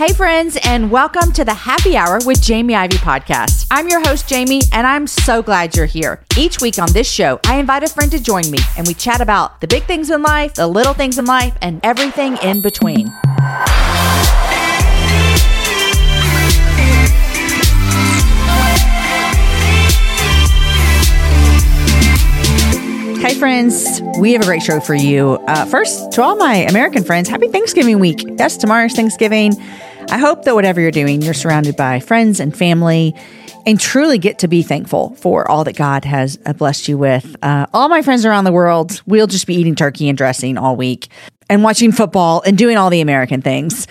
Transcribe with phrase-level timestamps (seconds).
[0.00, 3.66] Hey, friends, and welcome to the Happy Hour with Jamie Ivey podcast.
[3.70, 6.24] I'm your host, Jamie, and I'm so glad you're here.
[6.38, 9.20] Each week on this show, I invite a friend to join me, and we chat
[9.20, 13.08] about the big things in life, the little things in life, and everything in between.
[23.20, 25.32] Hey, friends, we have a great show for you.
[25.46, 28.24] Uh, first, to all my American friends, happy Thanksgiving week.
[28.38, 29.52] Yes, tomorrow's Thanksgiving.
[30.08, 33.14] I hope that whatever you're doing, you're surrounded by friends and family
[33.66, 37.36] and truly get to be thankful for all that God has uh, blessed you with.
[37.42, 40.76] Uh, all my friends around the world, we'll just be eating turkey and dressing all
[40.76, 41.08] week
[41.48, 43.86] and watching football and doing all the American things.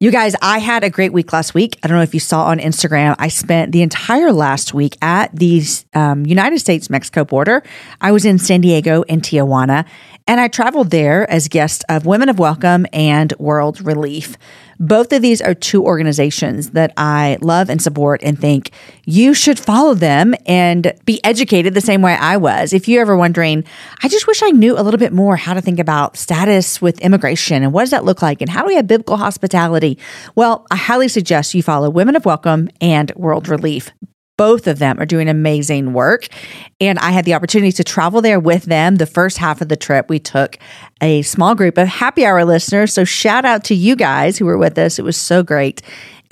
[0.00, 1.78] You guys, I had a great week last week.
[1.80, 3.14] I don't know if you saw on Instagram.
[3.20, 5.62] I spent the entire last week at the
[5.94, 7.62] um, United States Mexico border.
[8.00, 9.86] I was in San Diego and Tijuana,
[10.26, 14.36] and I traveled there as guest of Women of Welcome and World Relief.
[14.82, 18.72] Both of these are two organizations that I love and support and think
[19.04, 22.72] you should follow them and be educated the same way I was.
[22.72, 23.62] If you're ever wondering,
[24.02, 27.00] I just wish I knew a little bit more how to think about status with
[27.00, 29.98] immigration and what does that look like and how do we have biblical hospitality?
[30.34, 33.92] Well, I highly suggest you follow Women of Welcome and World Relief
[34.36, 36.28] both of them are doing amazing work.
[36.80, 38.96] And I had the opportunity to travel there with them.
[38.96, 40.58] The first half of the trip, we took
[41.00, 42.92] a small group of happy hour listeners.
[42.92, 44.98] So shout out to you guys who were with us.
[44.98, 45.82] It was so great.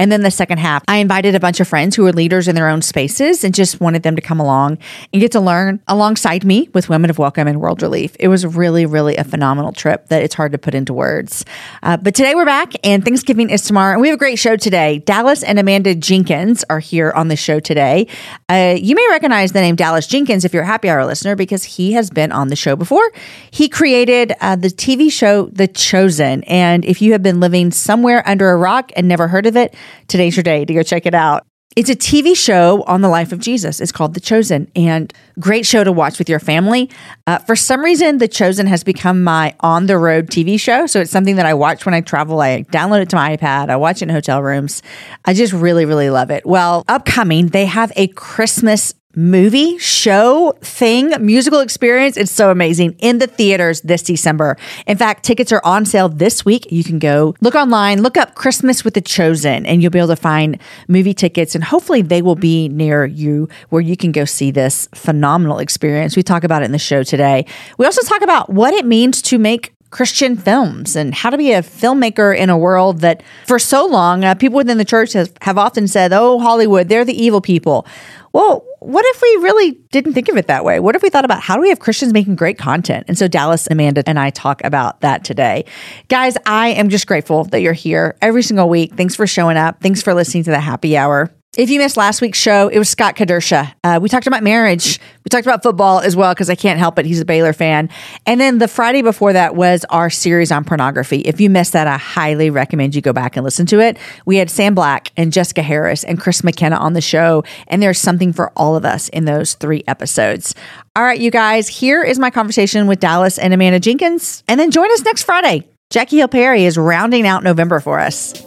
[0.01, 2.55] And then the second half, I invited a bunch of friends who were leaders in
[2.55, 4.79] their own spaces and just wanted them to come along
[5.13, 8.17] and get to learn alongside me with Women of Welcome and World Relief.
[8.19, 11.45] It was really, really a phenomenal trip that it's hard to put into words.
[11.83, 13.93] Uh, but today we're back and Thanksgiving is tomorrow.
[13.93, 15.01] And we have a great show today.
[15.01, 18.07] Dallas and Amanda Jenkins are here on the show today.
[18.49, 21.65] Uh, you may recognize the name Dallas Jenkins if you're a happy hour listener because
[21.65, 23.13] he has been on the show before.
[23.51, 26.43] He created uh, the TV show The Chosen.
[26.45, 29.75] And if you have been living somewhere under a rock and never heard of it,
[30.09, 31.47] today's your day to go check it out.
[31.77, 33.81] It's a TV show on the life of Jesus.
[33.81, 36.91] It's called The Chosen, and great show to watch with your family.
[37.29, 40.87] Uh, for some reason, The Chosen has become my on the road TV show.
[40.87, 42.41] So it's something that I watch when I travel.
[42.41, 43.71] I download it to my iPad.
[43.71, 44.83] I watch it in hotel rooms.
[45.25, 46.45] I just really, really love it.
[46.45, 52.17] Well, upcoming, they have a Christmas movie show thing musical experience.
[52.17, 52.97] It's so amazing.
[53.01, 54.57] In the theaters this december.
[54.87, 56.71] In fact tickets are on sale this week.
[56.71, 60.09] You can go look online look up christmas with the chosen and you'll be able
[60.09, 64.25] to find movie tickets and hopefully they will be near you where you can go
[64.25, 66.17] see this phenomenal experience.
[66.17, 67.47] We talk about it in the show today.
[67.79, 71.53] We also talk about what it means to make Christian films and how to be
[71.53, 75.33] a filmmaker in a world that for so long uh, people within the church have,
[75.43, 77.87] have often said, oh, Hollywood, they're the evil people.
[78.33, 80.79] Well, what if we really didn't think of it that way?
[80.79, 83.07] What if we thought about how do we have Christians making great content?
[83.09, 85.65] And so Dallas, Amanda, and I talk about that today.
[86.09, 88.95] Guys, I am just grateful that you're here every single week.
[88.95, 89.81] Thanks for showing up.
[89.81, 91.31] Thanks for listening to the happy hour.
[91.57, 93.75] If you missed last week's show, it was Scott Kedersha.
[93.83, 95.01] Uh, we talked about marriage.
[95.25, 97.07] We talked about football as well because I can't help it.
[97.07, 97.89] He's a Baylor fan.
[98.25, 101.23] And then the Friday before that was our series on pornography.
[101.23, 103.99] If you missed that, I highly recommend you go back and listen to it.
[104.25, 107.99] We had Sam Black and Jessica Harris and Chris McKenna on the show, and there's
[107.99, 110.55] something for all of us in those three episodes.
[110.95, 114.45] All right, you guys, here is my conversation with Dallas and Amanda Jenkins.
[114.47, 115.69] And then join us next Friday.
[115.91, 118.41] Jackie Hill Perry is rounding out November for us.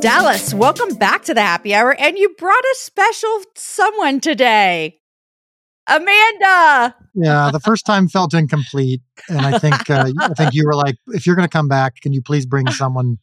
[0.00, 1.94] Dallas, welcome back to the happy hour.
[1.98, 5.00] And you brought a special someone today.
[5.86, 6.94] Amanda.
[7.14, 10.96] Yeah, the first time felt incomplete, and I think uh, I think you were like,
[11.08, 13.18] if you're going to come back, can you please bring someone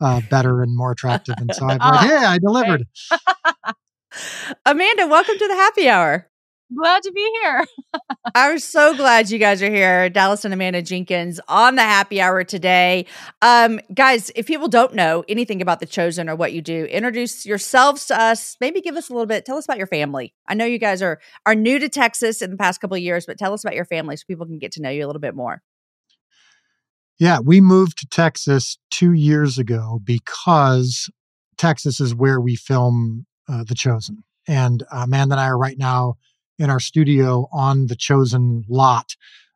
[0.00, 1.36] uh, better and more attractive?
[1.38, 2.86] And so I'm like, yeah, I delivered.
[4.66, 6.27] Amanda, welcome to the happy hour.
[6.76, 7.64] Glad to be here.
[8.34, 10.10] I'm so glad you guys are here.
[10.10, 13.06] Dallas and Amanda Jenkins on the happy hour today.
[13.40, 17.46] Um, guys, if people don't know anything about The Chosen or what you do, introduce
[17.46, 18.56] yourselves to us.
[18.60, 19.46] Maybe give us a little bit.
[19.46, 20.34] Tell us about your family.
[20.46, 23.24] I know you guys are are new to Texas in the past couple of years,
[23.24, 25.20] but tell us about your family so people can get to know you a little
[25.20, 25.62] bit more.
[27.18, 31.10] Yeah, we moved to Texas two years ago because
[31.56, 34.22] Texas is where we film uh, The Chosen.
[34.46, 36.14] And Amanda and I are right now
[36.58, 39.14] in our studio on the chosen lot.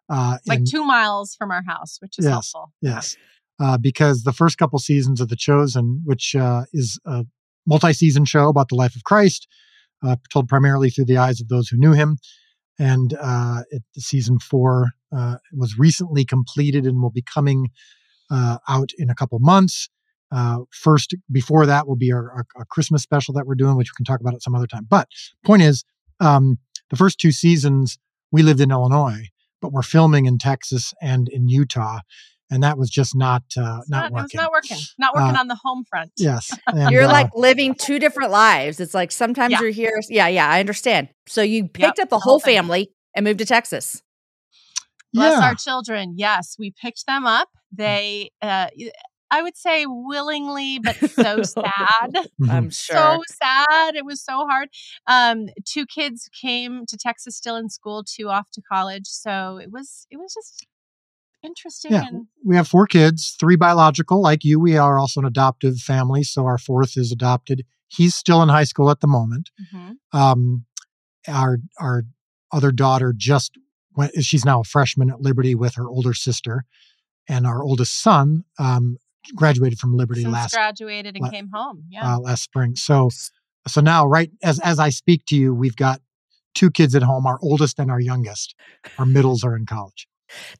[0.08, 2.72] Uh, like in, two miles from our house, which is yes, helpful.
[2.80, 3.16] Yes.
[3.60, 7.24] Uh, because the first couple seasons of The Chosen, which uh, is a
[7.66, 9.46] multi season show about the life of Christ,
[10.04, 12.18] uh, told primarily through the eyes of those who knew him.
[12.78, 17.68] And uh, it, season four uh, was recently completed and will be coming
[18.66, 19.90] out in a couple months.
[20.70, 23.96] first, before that, will be our, our, our, Christmas special that we're doing, which we
[23.96, 24.86] can talk about at some other time.
[24.88, 25.06] But
[25.44, 25.84] point is,
[26.18, 26.58] um,
[26.92, 27.98] the first two seasons
[28.30, 29.30] we lived in Illinois,
[29.60, 32.00] but we're filming in Texas and in Utah.
[32.50, 34.38] and that was just not uh, not, not, working.
[34.38, 34.76] It not working.
[34.98, 36.12] Not working uh, on the home front.
[36.18, 38.78] Yes, and, you're uh, like living two different lives.
[38.78, 39.62] It's like sometimes yeah.
[39.62, 39.98] you're here.
[40.10, 41.08] Yeah, yeah, I understand.
[41.26, 44.02] So you picked yep, up the whole family and moved to Texas.
[45.14, 45.48] Bless yeah.
[45.48, 46.14] our children.
[46.18, 47.48] Yes, we picked them up.
[47.74, 48.68] They, uh,
[49.32, 52.12] I would say willingly, but so sad.
[52.12, 52.50] Mm-hmm.
[52.50, 52.96] I'm sure.
[52.96, 53.96] So sad.
[53.96, 54.68] It was so hard.
[55.06, 59.06] Um, two kids came to Texas still in school, two off to college.
[59.06, 60.66] So it was, it was just
[61.42, 61.92] interesting.
[61.92, 62.04] Yeah.
[62.06, 64.20] And- we have four kids, three biological.
[64.20, 66.24] Like you, we are also an adoptive family.
[66.24, 67.64] So our fourth is adopted.
[67.88, 69.50] He's still in high school at the moment.
[69.74, 70.18] Mm-hmm.
[70.18, 70.66] Um,
[71.28, 72.02] our our
[72.52, 73.52] other daughter just
[73.94, 74.12] went.
[74.24, 76.64] She's now a freshman at Liberty with her older sister,
[77.28, 78.96] and our oldest son um,
[79.34, 81.84] graduated from Liberty Since last graduated and la- came home.
[81.90, 82.76] Yeah, uh, last spring.
[82.76, 83.10] So
[83.66, 86.00] so now, right as as I speak to you, we've got
[86.54, 87.26] two kids at home.
[87.26, 88.54] Our oldest and our youngest.
[88.98, 90.06] Our middles are in college.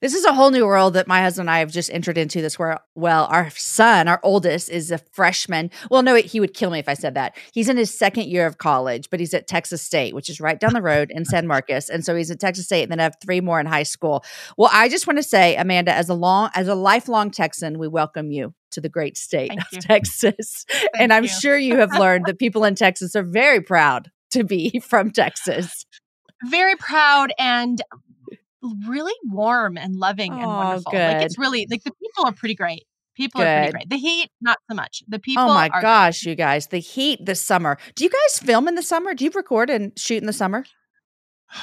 [0.01, 2.41] This is a whole new world that my husband and I have just entered into
[2.41, 5.71] this where well, our son, our oldest is a freshman.
[5.91, 7.37] Well, no, he would kill me if I said that.
[7.53, 10.59] He's in his second year of college, but he's at Texas State, which is right
[10.59, 11.89] down the road in San Marcos.
[11.89, 14.25] And so he's at Texas State and then I have three more in high school.
[14.57, 17.89] Well, I just want to say, Amanda, as a long as a lifelong Texan, we
[17.89, 19.81] welcome you to the great state Thank of you.
[19.81, 20.65] Texas.
[20.71, 21.29] Thank and I'm you.
[21.29, 25.87] sure you have learned that people in Texas are very proud to be from Texas.
[26.47, 27.81] Very proud and
[28.89, 30.93] really warm and loving and Oh, wonderful.
[30.93, 31.17] good.
[31.17, 32.85] Like it's really like the people are pretty great.
[33.15, 33.91] People are pretty great.
[33.91, 35.03] The heat, not so much.
[35.07, 35.45] The people.
[35.45, 37.77] Oh my are gosh, you guys, the heat this summer.
[37.95, 39.13] Do you guys film in the summer?
[39.15, 40.65] Do you record and shoot in the summer?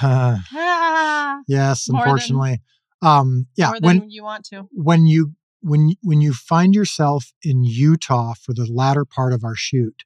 [0.02, 2.62] Uh, Ah, yes, More than- unfortunately.
[3.02, 4.68] um, yeah, more than when you want to.
[4.72, 9.56] when you when when you find yourself in Utah for the latter part of our
[9.56, 10.04] shoot,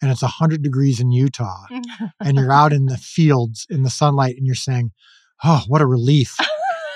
[0.00, 1.64] and it's hundred degrees in Utah,
[2.20, 4.92] and you're out in the fields in the sunlight, and you're saying,
[5.44, 6.36] "Oh, what a relief!"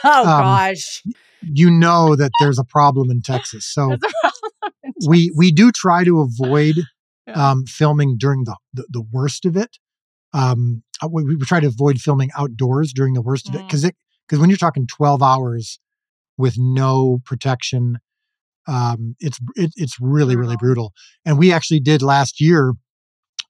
[0.05, 1.03] Oh Um, gosh.
[1.43, 3.67] you know that there's a problem in Texas.
[3.67, 5.39] So There's a problem in we Texas.
[5.39, 6.77] we do try to avoid
[7.27, 7.51] Yeah.
[7.51, 9.77] um, filming during the, the the worst of it.
[10.33, 13.67] Um, uh, we, we try to avoid filming outdoors during the worst of it Mm.
[13.67, 13.97] because it
[14.27, 15.81] because when you're talking 12 hours
[16.37, 17.99] with no protection,
[18.69, 20.91] um, it's it, it's really really Brutal.
[20.91, 20.93] brutal.
[21.25, 22.73] And we actually did last year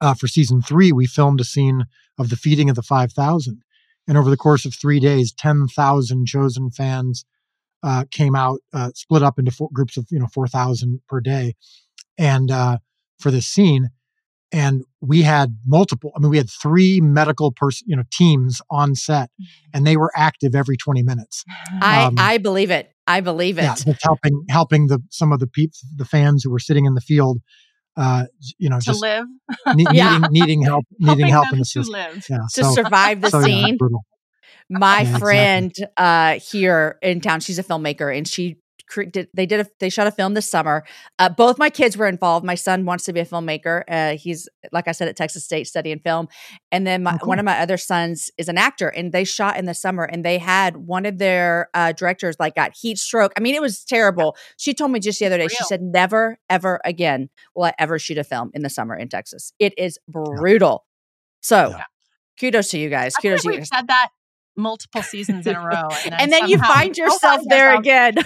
[0.00, 0.92] uh, for season three.
[0.92, 1.84] We filmed a scene
[2.18, 3.60] of the feeding of the 5,000,
[4.08, 7.24] and over the course of three days, 10,000 chosen fans
[7.82, 11.54] uh, came out, uh, split up into four groups of you know 4,000 per day,
[12.16, 12.78] and uh,
[13.20, 13.90] for this scene.
[14.50, 16.10] And we had multiple.
[16.16, 19.28] I mean, we had three medical person, you know, teams on set,
[19.74, 21.44] and they were active every 20 minutes.
[21.82, 22.90] I um, I believe it.
[23.06, 23.62] I believe it.
[23.64, 27.02] Yeah, helping helping the some of the peeps, the fans who were sitting in the
[27.02, 27.40] field,
[27.98, 28.26] uh,
[28.58, 29.26] you know, to just live,
[29.70, 30.18] ne- Yeah.
[30.18, 32.24] needing needing help, needing helping help and to live.
[32.28, 33.76] Yeah, to so, survive the so, scene.
[33.78, 34.04] brutal.
[34.68, 35.20] my Yeah, exactly.
[35.20, 38.56] friend uh here in town she's a filmmaker and she
[38.88, 40.84] cre- did they did a they shot a film this summer.
[41.18, 42.44] Uh, both my kids were involved.
[42.44, 43.82] My son wants to be a filmmaker.
[43.88, 46.28] Uh, he's like i said at texas state studying film.
[46.72, 47.28] And then my, Oh, cool.
[47.28, 50.24] one of my other sons is an actor and they shot in the summer and
[50.24, 53.32] they had one of their uh, directors like got heat stroke.
[53.36, 54.36] I mean it was terrible.
[54.56, 57.98] She told me just the other day she said never ever again will i ever
[57.98, 59.52] shoot a film in the summer in texas.
[59.58, 60.84] It is brutal.
[61.40, 61.84] So Yeah.
[62.40, 63.14] kudos to you guys.
[63.14, 64.08] Kudos to you we've said that
[64.58, 68.16] multiple seasons in a row, and then, and then you find yourself find there again.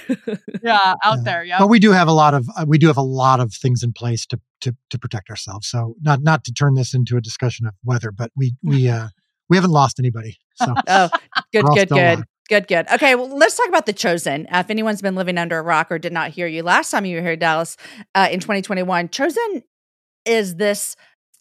[0.63, 1.23] Yeah, out Yeah.
[1.25, 1.45] there.
[1.45, 1.59] Yeah.
[1.59, 3.83] But we do have a lot of uh, we do have a lot of things
[3.83, 5.69] in place to to to protect ourselves.
[5.69, 9.09] So not not to turn this into a discussion of weather, but we we uh
[9.49, 10.39] we haven't lost anybody.
[10.55, 11.11] So oh,
[11.53, 11.93] good, good, good.
[11.93, 12.25] alive.
[12.49, 12.87] Good, good.
[12.93, 14.47] Okay, well, let's talk about The Chosen.
[14.53, 17.05] Uh, if anyone's been living under a rock or did not hear you last time
[17.07, 17.77] you were here, Dallas,
[18.15, 19.63] uh, in 2021, Chosen
[20.25, 20.97] is this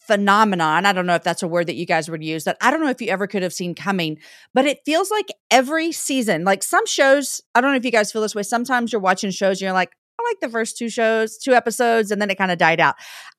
[0.06, 0.86] phenomenon.
[0.86, 2.80] I don't know if that's a word that you guys would use that I don't
[2.80, 4.18] know if you ever could have seen coming,
[4.54, 8.10] but it feels like every season, like some shows, I don't know if you guys
[8.12, 8.42] feel this way.
[8.42, 12.10] Sometimes you're watching shows and you're like, I like the first two shows, two episodes,
[12.10, 12.94] and then it kind of died out.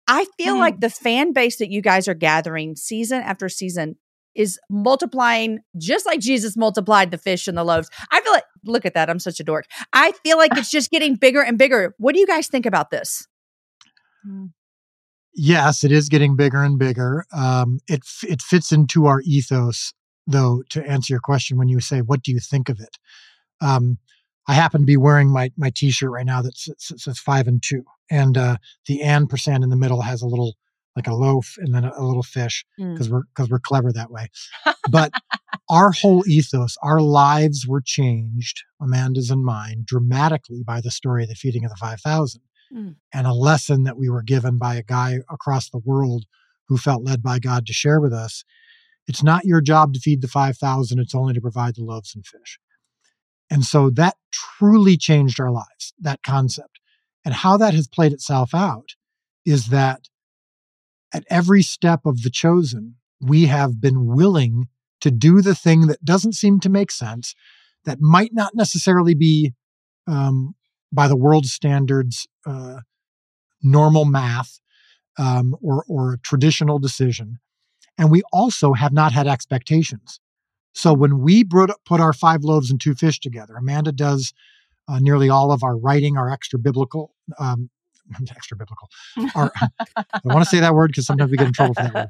[0.08, 0.60] I feel Mhm.
[0.60, 3.96] like the fan base that you guys are gathering season after season
[4.36, 7.90] is multiplying just like Jesus multiplied the fish and the loaves.
[8.12, 9.10] I feel like, look at that.
[9.10, 9.66] I'm such a dork.
[9.94, 11.94] I feel like it's just getting bigger and bigger.
[12.00, 13.28] What do you guys think about this?
[15.34, 17.26] Yes, it is getting bigger and bigger.
[17.36, 19.94] Um, it it fits into our ethos,
[20.28, 20.64] though.
[20.70, 22.98] To answer your question, when you say, "What do you think of it?"
[23.62, 23.98] Um,
[24.48, 27.84] I happen to be wearing my my T-shirt right now that says five and two,
[28.10, 30.56] and uh, the and percent in the middle has a little
[30.96, 32.94] like a loaf and then a, a little fish Mm.
[32.94, 34.28] because we're because we're clever that way.
[34.92, 35.12] But
[35.70, 41.30] our whole ethos, our lives were changed, Amanda's and mine, dramatically by the story of
[41.30, 42.42] the feeding of the five thousand,
[42.74, 42.96] Mm.
[43.14, 46.26] and a lesson that we were given by a guy across the world
[46.68, 48.44] who felt led by God to share with us.
[49.08, 52.16] It's not your job to feed the five thousand; it's only to provide the loaves
[52.16, 52.58] and fish.
[53.50, 56.80] And so that truly changed our lives, that concept.
[57.24, 58.96] And how that has played itself out
[59.46, 60.08] is that
[61.14, 64.68] at every step of the chosen, we have been willing
[65.02, 67.36] to do the thing that doesn't seem to make sense,
[67.86, 69.54] that might not necessarily be
[70.08, 70.56] um,
[70.94, 72.80] by the world standards uh,
[73.62, 74.60] normal math
[75.18, 77.40] um, or, or a traditional decision.
[77.98, 80.20] And we also have not had expectations.
[80.74, 84.34] So when we put our five loaves and two fish together, Amanda does
[84.88, 87.70] uh, nearly all of our writing, our extra biblical, um,
[88.32, 88.90] extra biblical.
[89.36, 89.52] Our,
[89.96, 92.10] I want to say that word because sometimes we get in trouble for that word.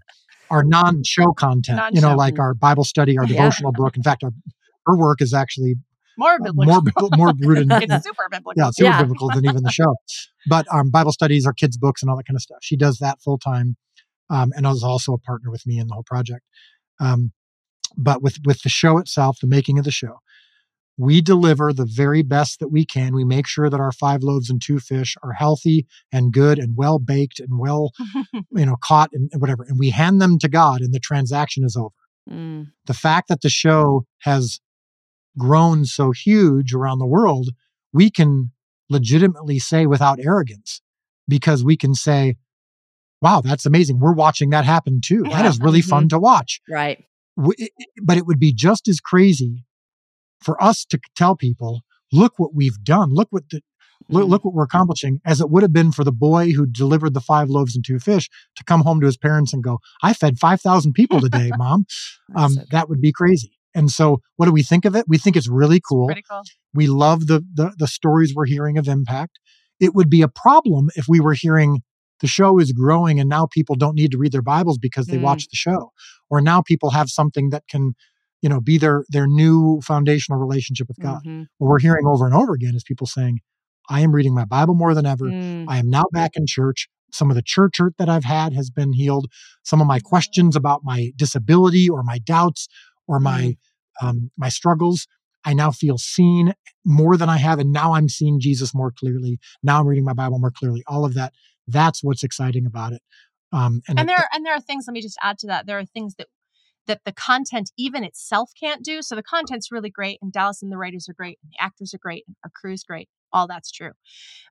[0.49, 1.95] Our non-show content, non-show.
[1.95, 3.83] you know, like our Bible study, our devotional yeah.
[3.83, 3.97] book.
[3.97, 4.31] In fact, our
[4.85, 5.75] her work is actually
[6.17, 6.73] more biblical.
[6.73, 7.71] Uh, more more rooted.
[7.71, 8.61] In, it's super biblical.
[8.61, 9.01] Yeah, super yeah.
[9.01, 9.95] biblical than even the show.
[10.47, 12.59] But um, Bible studies, our kids' books, and all that kind of stuff.
[12.61, 13.75] She does that full time,
[14.29, 16.45] um, and is also a partner with me in the whole project.
[16.99, 17.31] Um,
[17.97, 20.19] but with with the show itself, the making of the show,
[20.97, 23.15] we deliver the very best that we can.
[23.15, 26.75] We make sure that our five loaves and two fish are healthy and good and
[26.77, 27.91] well baked and well,
[28.33, 29.63] you know, caught and whatever.
[29.63, 31.93] And we hand them to God, and the transaction is over.
[32.29, 32.71] Mm.
[32.85, 34.59] The fact that the show has
[35.37, 37.49] grown so huge around the world,
[37.91, 38.51] we can
[38.89, 40.81] legitimately say without arrogance,
[41.27, 42.35] because we can say,
[43.21, 43.99] wow, that's amazing.
[43.99, 45.23] We're watching that happen too.
[45.25, 45.41] Yeah.
[45.41, 45.89] That is really mm-hmm.
[45.89, 46.61] fun to watch.
[46.69, 47.03] Right.
[47.37, 49.65] But it would be just as crazy
[50.41, 53.13] for us to tell people, look what we've done.
[53.13, 53.61] Look what the,
[54.09, 54.31] look, mm-hmm.
[54.31, 57.21] look what we're accomplishing as it would have been for the boy who delivered the
[57.21, 60.37] five loaves and two fish to come home to his parents and go, I fed
[60.37, 61.85] 5,000 people today, mom.
[62.35, 63.57] Um, so that would be crazy.
[63.75, 65.05] And so what do we think of it?
[65.07, 66.09] We think it's really cool.
[66.09, 66.41] It's cool.
[66.73, 69.39] We love the, the, the stories we're hearing of impact.
[69.79, 71.81] It would be a problem if we were hearing
[72.19, 75.17] the show is growing and now people don't need to read their Bibles because they
[75.17, 75.23] mm.
[75.23, 75.91] watch the show.
[76.29, 77.93] Or now people have something that can,
[78.41, 81.19] you know, be their their new foundational relationship with God.
[81.25, 81.43] Mm-hmm.
[81.57, 83.39] What we're hearing over and over again is people saying,
[83.89, 85.25] I am reading my Bible more than ever.
[85.25, 85.65] Mm.
[85.67, 86.87] I am now back in church.
[87.11, 89.27] Some of the church hurt that I've had has been healed.
[89.63, 92.67] Some of my questions about my disability or my doubts
[93.07, 93.57] or my mm
[94.01, 95.07] um, my struggles.
[95.45, 96.53] I now feel seen
[96.85, 99.39] more than I have, and now I'm seeing Jesus more clearly.
[99.61, 100.83] Now I'm reading my Bible more clearly.
[100.87, 101.33] All of that.
[101.67, 103.01] That's what's exciting about it.
[103.51, 104.85] Um, and, and there are, and there are things.
[104.87, 105.67] Let me just add to that.
[105.67, 106.27] There are things that
[106.87, 109.01] that the content even itself can't do.
[109.01, 111.93] So the content's really great, and Dallas and the writers are great, and the actors
[111.93, 113.09] are great, and our crew's great.
[113.31, 113.91] All that's true.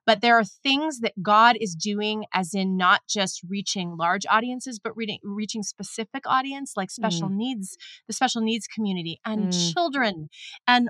[0.05, 4.77] But there are things that God is doing, as in not just reaching large audiences,
[4.77, 7.35] but reading, reaching specific audience like special mm.
[7.35, 9.73] needs, the special needs community, and mm.
[9.73, 10.29] children,
[10.67, 10.89] and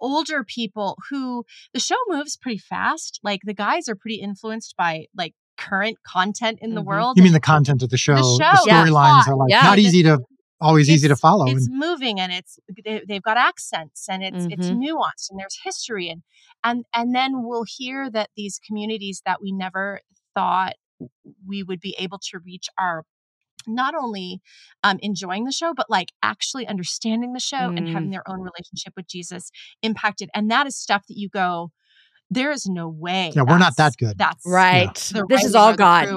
[0.00, 3.20] older people who the show moves pretty fast.
[3.22, 6.88] Like the guys are pretty influenced by like current content in the mm-hmm.
[6.88, 7.16] world.
[7.16, 8.16] You mean the content of the show?
[8.16, 9.32] The, show, the storylines yeah.
[9.32, 9.62] are like yeah.
[9.62, 10.20] not easy to
[10.60, 11.46] always easy to follow.
[11.48, 14.52] It's and, moving and it's they, have got accents and it's mm-hmm.
[14.52, 16.22] it's nuanced and there's history and
[16.64, 20.00] and and then we'll hear that these communities that we never
[20.34, 20.74] thought
[21.46, 23.04] we would be able to reach are
[23.66, 24.40] not only
[24.84, 27.76] um, enjoying the show, but like actually understanding the show mm.
[27.76, 28.12] and having mm.
[28.12, 29.50] their own relationship with Jesus
[29.82, 30.30] impacted.
[30.34, 31.72] And that is stuff that you go,
[32.30, 33.32] there is no way.
[33.34, 34.18] Yeah, we're not that good.
[34.18, 35.12] That's right.
[35.14, 35.22] Yeah.
[35.28, 36.08] This is all God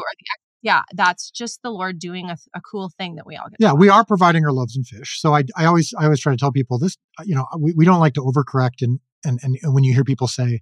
[0.61, 3.57] yeah, that's just the Lord doing a, a cool thing that we all get.
[3.59, 5.19] Yeah, we are providing our loaves and fish.
[5.21, 6.97] So I, I always, I always try to tell people this.
[7.17, 10.03] Uh, you know, we, we don't like to overcorrect, and and and when you hear
[10.03, 10.61] people say,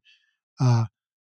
[0.59, 0.85] uh,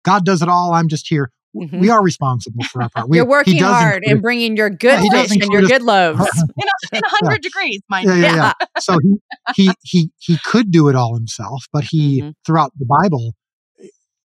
[0.05, 1.31] "God does it all," I'm just here.
[1.57, 1.81] Mm-hmm.
[1.81, 3.09] We are responsible for our part.
[3.09, 6.21] We, You're working hard and bringing your good yeah, fish and your good loaves
[6.57, 7.39] in, a, in 100 yeah.
[7.39, 8.67] degrees, mind yeah, yeah, yeah.
[8.79, 9.17] so he,
[9.55, 12.31] he he he could do it all himself, but he mm-hmm.
[12.45, 13.35] throughout the Bible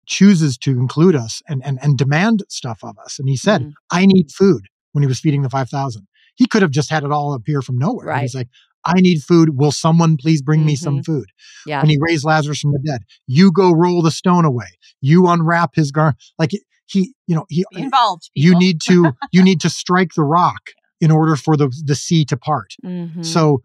[0.09, 3.19] chooses to include us and, and, and demand stuff of us.
[3.19, 3.71] And he said, mm-hmm.
[3.91, 6.07] I need food when he was feeding the 5,000.
[6.35, 8.07] He could have just had it all appear from nowhere.
[8.07, 8.21] Right.
[8.21, 8.49] He's like,
[8.85, 9.57] I need food.
[9.57, 10.67] Will someone please bring mm-hmm.
[10.67, 11.11] me some mm-hmm.
[11.11, 11.25] food?
[11.65, 11.81] Yeah.
[11.81, 14.67] When he raised Lazarus from the dead, you go roll the stone away.
[15.01, 16.17] You unwrap his garment.
[16.37, 16.51] Like
[16.85, 18.29] he, you know, he involved.
[18.35, 18.51] People.
[18.51, 22.25] You need to, you need to strike the rock in order for the the sea
[22.25, 22.73] to part.
[22.83, 23.23] Mm-hmm.
[23.23, 23.61] So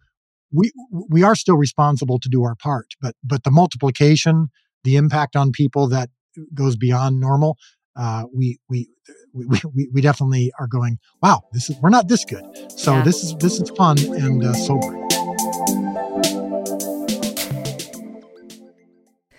[0.52, 4.48] we we are still responsible to do our part, but but the multiplication,
[4.84, 6.10] the impact on people that
[6.54, 7.56] goes beyond normal,
[7.96, 8.88] uh, we, we
[9.32, 10.98] we we we definitely are going.
[11.22, 12.44] Wow, this is we're not this good.
[12.70, 13.02] So yeah.
[13.02, 15.04] this is this is fun and uh, sobering.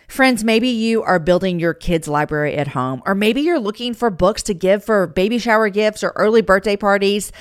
[0.07, 4.09] Friends, maybe you are building your kids' library at home, or maybe you're looking for
[4.09, 7.33] books to give for baby shower gifts or early birthday parties.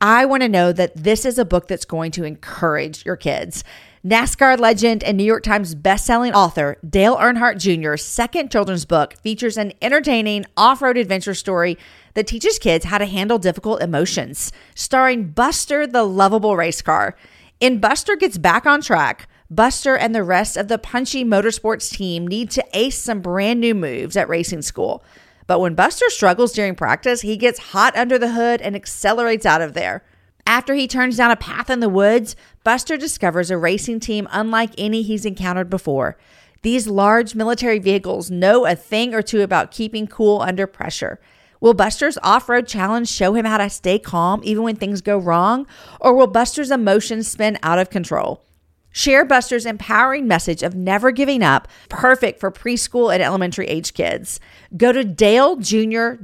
[0.00, 3.64] I want to know that this is a book that's going to encourage your kids.
[4.04, 9.56] NASCAR legend and New York Times bestselling author Dale Earnhardt Jr.'s second children's book features
[9.56, 11.78] an entertaining off road adventure story
[12.14, 17.16] that teaches kids how to handle difficult emotions, starring Buster the lovable race car.
[17.60, 22.26] In Buster Gets Back on Track, Buster and the rest of the punchy motorsports team
[22.26, 25.04] need to ace some brand new moves at racing school.
[25.46, 29.62] But when Buster struggles during practice, he gets hot under the hood and accelerates out
[29.62, 30.02] of there.
[30.46, 34.70] After he turns down a path in the woods, Buster discovers a racing team unlike
[34.76, 36.16] any he's encountered before.
[36.62, 41.20] These large military vehicles know a thing or two about keeping cool under pressure.
[41.60, 45.16] Will Buster's off road challenge show him how to stay calm even when things go
[45.16, 45.66] wrong?
[46.00, 48.44] Or will Buster's emotions spin out of control?
[48.92, 54.38] Share Buster's empowering message of never giving up, perfect for preschool and elementary age kids.
[54.76, 56.18] Go to dalejr.com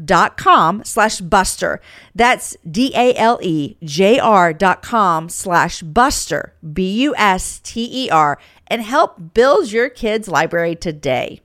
[0.85, 1.81] slash buster.
[2.15, 11.41] That's D-A-L-E-J-R dot com slash buster, B-U-S-T-E-R, and help build your kids' library today.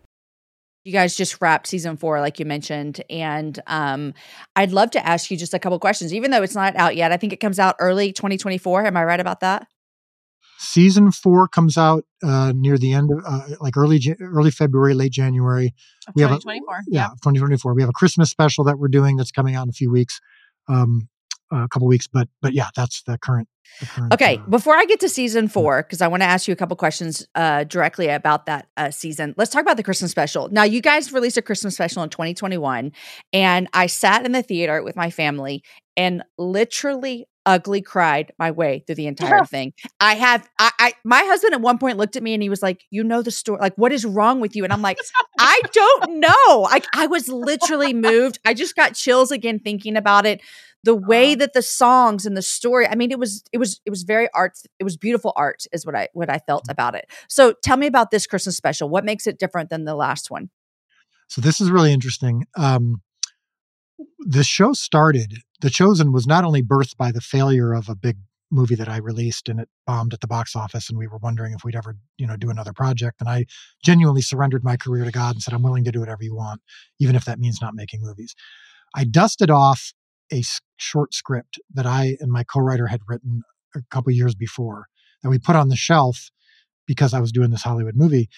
[0.84, 3.02] You guys just wrapped season four, like you mentioned.
[3.10, 4.14] And um,
[4.58, 7.14] I'd love to ask you just a couple questions, even though it's not out yet.
[7.14, 8.86] I think it comes out early 2024.
[8.86, 9.66] Am I right about that?
[10.58, 15.12] Season four comes out uh, near the end, of, uh, like early early February, late
[15.12, 15.74] January.
[16.16, 16.40] we have a,
[16.88, 17.74] yeah, 2024.
[17.74, 20.22] We have a Christmas special that we're doing that's coming out in a few weeks,
[20.68, 21.10] um,
[21.52, 22.08] a couple weeks.
[22.08, 23.48] But but yeah, that's the current.
[23.80, 26.48] The current okay, uh, before I get to season four, because I want to ask
[26.48, 29.34] you a couple questions uh, directly about that uh, season.
[29.38, 30.50] Let's talk about the Christmas special.
[30.50, 32.92] Now, you guys released a Christmas special in 2021,
[33.32, 35.64] and I sat in the theater with my family
[35.96, 39.74] and literally ugly cried my way through the entire thing.
[40.00, 42.62] I have I, I my husband at one point looked at me and he was
[42.62, 43.60] like, "You know the story.
[43.60, 45.00] Like what is wrong with you?" And I'm like,
[45.40, 48.40] "I don't know." Like I was literally moved.
[48.46, 50.42] I just got chills again thinking about it.
[50.86, 53.90] The way that the songs and the story, I mean it was it was it
[53.90, 57.06] was very art it was beautiful art is what I what I felt about it.
[57.30, 58.90] So tell me about this Christmas special.
[58.90, 60.50] What makes it different than the last one?
[61.30, 62.46] So this is really interesting.
[62.58, 63.02] Um
[64.26, 68.18] the show started the Chosen was not only birthed by the failure of a big
[68.52, 71.54] movie that I released and it bombed at the box office and we were wondering
[71.54, 73.46] if we'd ever, you know, do another project and I
[73.84, 76.62] genuinely surrendered my career to God and said I'm willing to do whatever you want
[77.00, 78.36] even if that means not making movies.
[78.96, 79.94] I dusted off
[80.32, 80.44] a
[80.78, 83.44] short script that I and my co-writer had written
[83.76, 84.88] a couple years before
[85.24, 86.30] that we put on the shelf
[86.86, 88.30] because I was doing this Hollywood movie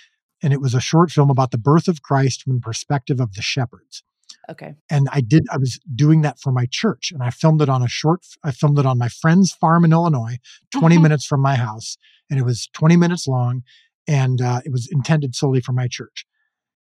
[0.41, 3.33] and it was a short film about the birth of Christ from the perspective of
[3.33, 4.03] the shepherds.
[4.49, 4.75] Okay.
[4.89, 7.81] And I did, I was doing that for my church and I filmed it on
[7.81, 10.37] a short, I filmed it on my friend's farm in Illinois,
[10.71, 11.03] 20 mm-hmm.
[11.03, 11.97] minutes from my house.
[12.29, 13.63] And it was 20 minutes long
[14.07, 16.25] and uh, it was intended solely for my church.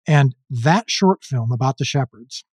[0.08, 2.44] And that short film about the shepherds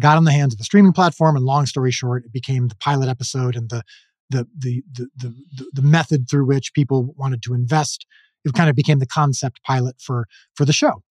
[0.00, 1.36] got in the hands of the streaming platform.
[1.36, 3.82] And long story short, it became the pilot episode and the,
[4.30, 8.06] the, the, the, the, the, the method through which people wanted to invest.
[8.44, 11.02] It kind of became the concept pilot for, for the show.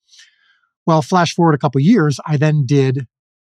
[0.86, 3.08] Well, flash forward a couple years, I then did,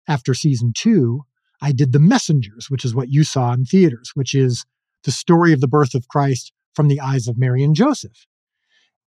[0.09, 1.23] after season two,
[1.61, 4.65] I did The Messengers, which is what you saw in theaters, which is
[5.05, 8.27] the story of the birth of Christ from the eyes of Mary and Joseph.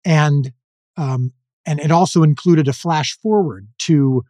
[0.04, 0.54] And
[0.98, 1.34] um,
[1.66, 4.24] and it also included a flash forward to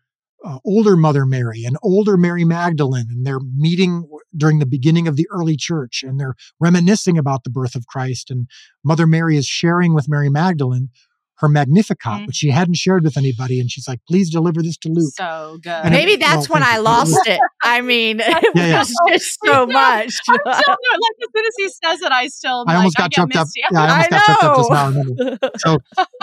[0.43, 5.15] uh, older Mother Mary and older Mary Magdalene, and they're meeting during the beginning of
[5.15, 8.31] the early church, and they're reminiscing about the birth of Christ.
[8.31, 8.47] And
[8.83, 10.89] Mother Mary is sharing with Mary Magdalene
[11.37, 12.25] her Magnificat, mm-hmm.
[12.25, 13.59] which she hadn't shared with anybody.
[13.59, 15.13] And she's like, please deliver this to Luke.
[15.15, 15.71] So good.
[15.71, 17.39] And Maybe it, that's well, when I lost it.
[17.63, 19.13] I mean, it yeah, was yeah.
[19.15, 20.05] just so much.
[20.05, 23.11] I'm still, like, as soon as he says it, I still, I almost like, got
[23.11, 23.47] choked up.
[23.55, 25.49] Yeah, I almost I got choked up just now.
[25.57, 25.77] So,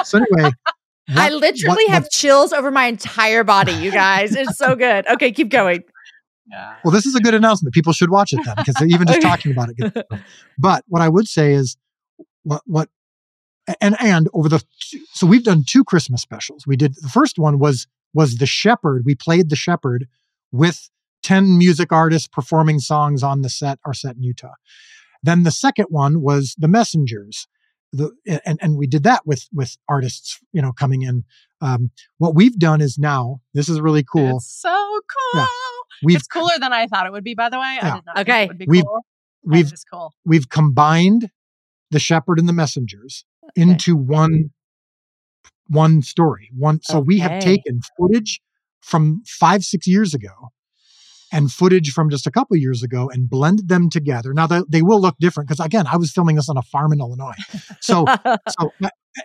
[0.04, 0.52] so anyway.
[1.08, 4.36] What, I literally what, have what, chills over my entire body, you guys.
[4.36, 5.04] It's so good.
[5.08, 5.82] Okay, keep going.
[6.48, 6.76] Yeah.
[6.84, 7.74] Well, this is a good announcement.
[7.74, 10.06] People should watch it then, because they're even just talking about it.
[10.58, 11.76] But what I would say is,
[12.44, 12.88] what what
[13.80, 14.62] and and over the
[15.12, 16.66] so we've done two Christmas specials.
[16.66, 19.02] We did the first one was was the shepherd.
[19.04, 20.06] We played the shepherd
[20.50, 20.90] with
[21.22, 24.54] 10 music artists performing songs on the set, our set in Utah.
[25.22, 27.46] Then the second one was the messengers.
[27.92, 28.10] The,
[28.44, 31.24] and, and we did that with with artists, you know, coming in.
[31.60, 34.38] Um, what we've done is now this is really cool.
[34.38, 35.40] It's so cool.
[35.40, 35.46] Yeah.
[36.02, 37.34] We've, it's cooler than I thought it would be.
[37.34, 38.00] By the way, yeah.
[38.16, 38.50] okay.
[38.66, 39.04] we've cool.
[39.44, 40.14] we've cool.
[40.24, 41.30] we've combined
[41.90, 43.24] the shepherd and the messengers
[43.56, 43.70] okay.
[43.70, 44.50] into one
[45.68, 46.50] one story.
[46.56, 47.06] One so okay.
[47.06, 48.40] we have taken footage
[48.80, 50.50] from 5 6 years ago
[51.32, 54.34] and footage from just a couple years ago and blended them together.
[54.34, 56.92] Now they, they will look different because again, I was filming this on a farm
[56.92, 57.34] in Illinois.
[57.80, 58.04] So
[58.60, 58.72] so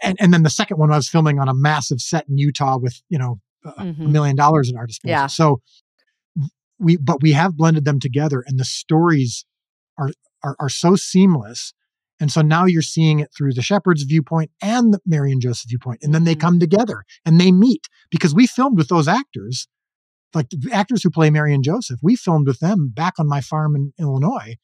[0.02, 2.78] and, and then the second one I was filming on a massive set in Utah
[2.78, 4.06] with, you know, mm-hmm.
[4.06, 5.10] a million dollars in our disposal.
[5.10, 5.28] Yeah.
[5.28, 5.62] So
[6.80, 9.46] we but we have blended them together and the stories
[9.98, 10.12] are
[10.44, 11.74] are, are so seamless
[12.20, 15.70] and so now you're seeing it through the shepherd's viewpoint and the Mary and Joseph
[15.70, 16.00] viewpoint.
[16.02, 16.42] And then they mm-hmm.
[16.42, 19.68] come together and they meet because we filmed with those actors,
[20.34, 23.42] like the actors who play Mary and Joseph, we filmed with them back on my
[23.42, 24.56] farm in Illinois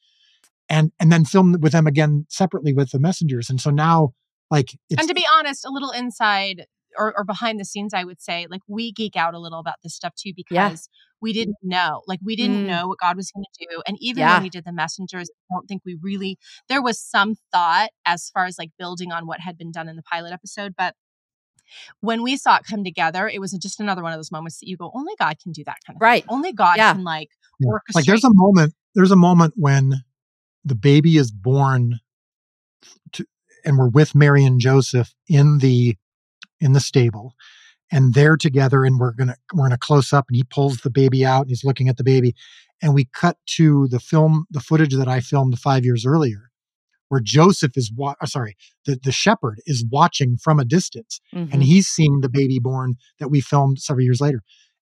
[0.67, 3.49] and, and then filmed with them again separately with the messengers.
[3.49, 4.13] And so now
[4.49, 8.03] Like, it's, and to be honest, a little inside or, or behind the scenes, I
[8.03, 10.75] would say, like we geek out a little about this stuff too because Yeah.
[11.21, 12.67] we didn't know, like we didn't Mm.
[12.67, 13.82] know what God was going to do.
[13.88, 14.34] And even Yeah.
[14.36, 16.38] when we did the messengers, I don't think we really.
[16.69, 19.95] There was some thought as far as like building on what had been done in
[19.95, 20.95] the pilot episode, but
[22.01, 24.67] when we saw it come together, it was just another one of those moments that
[24.67, 26.08] you go, only God can do that kind of thing.
[26.08, 26.25] Right.
[26.29, 26.93] Only God Yeah.
[26.93, 27.29] can like
[27.60, 27.69] Yeah.
[27.69, 27.95] orchestrate.
[27.95, 30.03] like there's a moment there's a moment when
[30.63, 31.99] the baby is born
[33.13, 33.25] to,
[33.65, 35.95] and we're with mary and joseph in the
[36.63, 37.34] in the stable
[37.91, 41.26] and they're together and we're gonna we're gonna close up and he pulls the baby
[41.26, 42.34] out and he's looking at the baby
[42.82, 46.49] and we cut to the film the footage that i filmed five years earlier
[47.10, 51.49] where joseph is wa- uh, sorry the, the shepherd is watching from a distance Mhm.
[51.54, 54.41] and he's seeing the baby born that we filmed several years later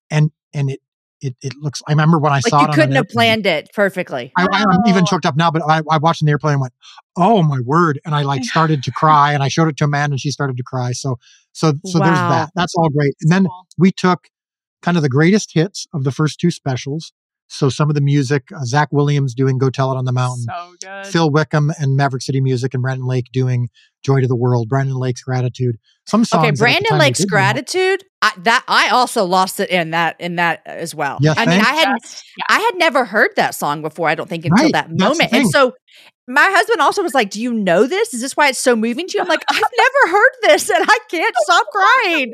[0.10, 0.80] and and it
[1.22, 3.46] it, it looks i remember when i like saw you it an couldn't have planned
[3.46, 4.32] it perfectly.
[4.38, 6.74] I, I'm even choked up now, but I, I watched in the airplane and went,
[7.16, 10.14] "Oh my word!" And I like started to cry, and I showed it to Amanda,
[10.14, 10.92] and she started to cry.
[10.92, 11.18] So,
[11.54, 12.52] so, so there's that.
[12.56, 13.14] That's all great.
[13.22, 13.68] And then Cool.
[13.78, 14.30] we took
[14.82, 17.14] kind of the greatest hits of the first two specials.
[17.48, 20.46] So some of the music, uh, Zach Williams doing "Go Tell It on the Mountain,"
[20.46, 21.08] so good.
[21.08, 23.70] Phil Wickham and Maverick City Music, and Brandon Lake doing
[24.04, 26.46] "Joy to the World." Brandon Lake's "Gratitude." Some songs.
[26.46, 28.04] Okay, Brandon Lake's gratitude.
[28.22, 31.18] I, that I also lost it in that in that as well.
[31.22, 31.60] You I mean.
[31.60, 32.44] I had Just- yeah.
[32.50, 34.10] I had never heard that song before.
[34.10, 35.34] I don't think until Right, that moment.
[35.34, 35.74] And so
[36.28, 38.14] my husband also was like, "Do you know this?
[38.14, 40.86] Is this why it's so moving to you?" I'm like, "I've never heard this, and
[40.88, 42.34] I can't stop crying."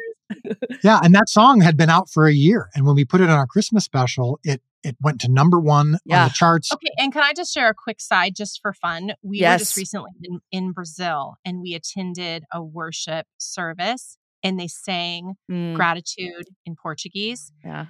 [0.84, 3.30] Yeah, and that song had been out for a year, and when we put it
[3.30, 6.72] on our Christmas special, it it went to number one on the charts.
[6.72, 9.14] Okay, and can I just share a quick side just for fun?
[9.24, 14.18] We were just recently in, in Brazil and we attended a worship service
[14.48, 17.52] and they sang Mm, gratitude in Portuguese.
[17.64, 17.86] yeah.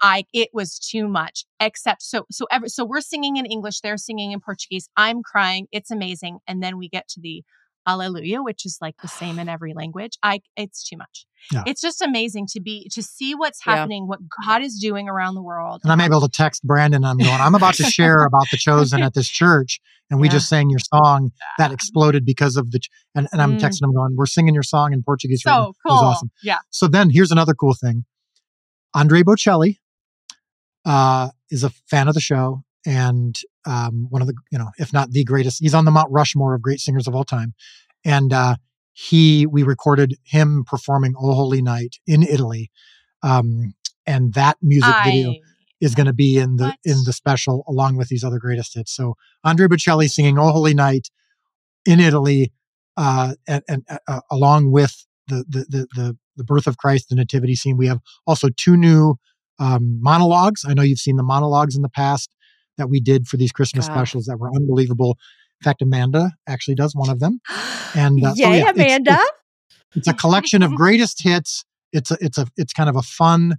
[0.00, 1.44] I it was too much.
[1.60, 4.88] Except so so ever so we're singing in English, they're singing in Portuguese.
[4.96, 5.66] I'm crying.
[5.72, 6.38] It's amazing.
[6.46, 7.42] And then we get to the
[7.88, 10.18] Alleluia, which is like the same in every language.
[10.22, 11.26] I it's too much.
[11.52, 11.62] Yeah.
[11.66, 13.76] It's just amazing to be to see what's Yeah.
[13.76, 15.80] happening, what God is doing around the world.
[15.84, 17.04] And I'm able to text Brandon.
[17.04, 19.80] I'm going, I'm about to share about the chosen at this church.
[20.10, 20.32] And we Yeah.
[20.34, 23.60] just sang your song that exploded because of the, ch- and, and I'm Mm.
[23.60, 25.64] texting him going, we're singing your song in Portuguese right now.
[25.64, 25.96] so It cool.
[25.96, 26.30] was awesome.
[26.42, 26.58] Yeah.
[26.70, 28.04] So then here's another cool thing.
[28.94, 29.78] Andrea Bocelli
[30.84, 34.94] uh, is a fan of the show and um, one of the, you know, if
[34.94, 37.52] not the greatest, he's on the Mount Rushmore of great singers of all time.
[38.02, 38.56] And uh,
[38.94, 42.70] he, we recorded him performing Oh Holy Night in Italy.
[43.22, 43.74] Um,
[44.06, 45.34] and that music video
[45.82, 46.76] is going to be in the What?
[46.82, 48.96] in the special along with these other greatest hits.
[48.96, 51.08] So Andrea Bocelli singing "Oh Holy Night"
[51.84, 52.52] in Italy,
[52.96, 57.16] uh, and, and uh, along with the, the the the the birth of Christ, the
[57.16, 57.76] nativity scene.
[57.76, 59.16] We have also two new
[59.58, 60.64] um, monologues.
[60.66, 62.30] I know you've seen the monologues in the past
[62.78, 63.94] that we did for these Christmas God.
[63.94, 65.18] specials that were unbelievable.
[65.60, 67.40] In fact, Amanda actually does one of them.
[67.94, 69.18] And, uh, so Yay, yeah, it's- Amanda.
[69.94, 71.64] It's a collection of greatest hits.
[71.92, 73.56] It's a it's a it's kind of a fun,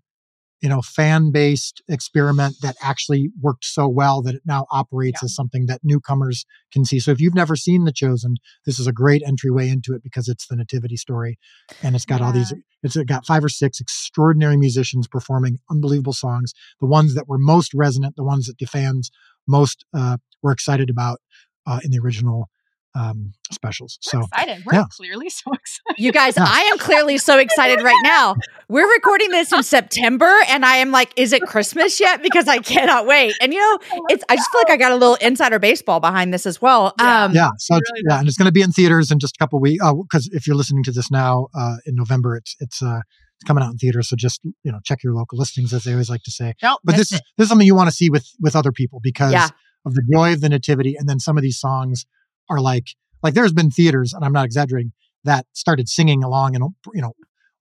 [0.61, 5.25] you know, fan based experiment that actually worked so well that it now operates Yeah.
[5.25, 6.99] as something that newcomers can see.
[6.99, 10.27] So if you've never seen The Chosen, this is a great entryway into it because
[10.27, 11.39] it's the nativity story,
[11.81, 12.53] and it's got all these.
[12.83, 16.53] It's got five or six extraordinary musicians performing unbelievable songs.
[16.79, 19.11] The ones that were most resonant, the ones that the fans
[19.47, 21.19] most uh, were excited about
[21.65, 22.49] uh, in the original
[22.95, 23.99] um, specials.
[24.13, 24.63] We're So excited.
[24.65, 24.83] We're yeah.
[24.91, 25.95] clearly so excited.
[26.01, 26.45] You guys, Yeah.
[26.47, 28.35] I am clearly so excited right now.
[28.67, 32.21] We're recording this in September, and I am like, is it Christmas yet?
[32.21, 33.33] Because I cannot wait.
[33.41, 36.33] And you know, it's I just feel like I got a little insider baseball behind
[36.33, 36.93] this as well.
[36.99, 37.23] Yeah.
[37.25, 39.35] Um, yeah so it's, really yeah and it's going to be in theaters in just
[39.35, 42.81] a couple weeks because if you're listening to this now uh, in november it's it's
[42.81, 42.99] uh
[43.35, 45.91] it's coming out in theaters so just you know check your local listings as they
[45.91, 47.21] always like to say Don't but this it.
[47.37, 49.49] this is something you want to see with with other people because Yeah.
[49.85, 52.05] of the joy of the nativity and then some of these songs
[52.49, 52.87] are like
[53.23, 54.91] like there's been theaters and i'm not exaggerating
[55.23, 57.13] that started singing along and you know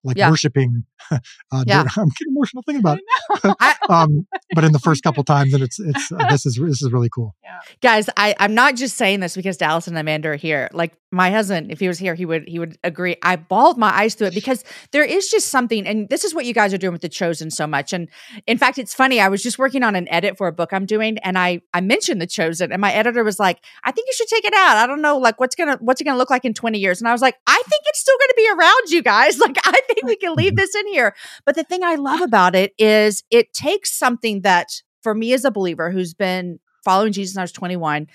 [0.09, 0.31] like Yeah.
[0.31, 1.19] worshiping uh,
[1.67, 1.85] Yeah.
[1.97, 5.79] i'm getting emotional thinking about it um but in the first couple times and it's
[5.79, 7.61] it's uh, this is this is really cool Yeah.
[7.83, 10.69] guys, I, I'm not just saying this because Dallas and Amanda are here.
[10.73, 13.17] Like my husband, if he was here, he would he would agree.
[13.23, 16.45] I bawled my eyes through it because there is just something, and this is what
[16.45, 17.93] you guys are doing with the chosen so much.
[17.95, 18.09] And
[18.47, 19.19] in fact, it's funny.
[19.21, 21.81] I was just working on an edit for a book I'm doing, and I I
[21.81, 24.77] mentioned the chosen, and my editor was like, "I think you should take it out.
[24.77, 27.09] I don't know, like what's gonna what's it gonna look like in 20 years." And
[27.09, 29.39] I was like, "I think it's still gonna be around, you guys.
[29.39, 32.55] Like I think we can leave this in here." But the thing I love about
[32.55, 37.35] it is it takes something that for me as a believer who's been following Jesus
[37.37, 38.07] when I was 21,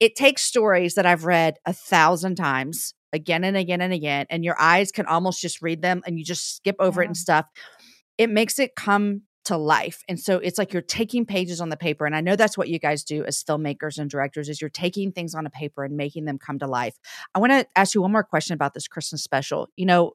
[0.00, 4.44] it takes stories that I've read a thousand times again and again and again, and
[4.44, 7.46] your eyes can almost just read them and you just skip over it and stuff.
[8.18, 10.02] It makes it come to life.
[10.08, 12.06] And so it's like you're taking pages on the paper.
[12.06, 15.10] And I know that's what you guys do as filmmakers and directors is you're taking
[15.10, 16.96] things on a paper and making them come to life.
[17.34, 19.68] I want to ask you one more question about this Christmas special.
[19.76, 20.12] You know,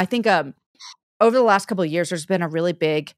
[0.00, 0.54] I think um
[1.20, 3.12] over the last couple of years, there's been a really big,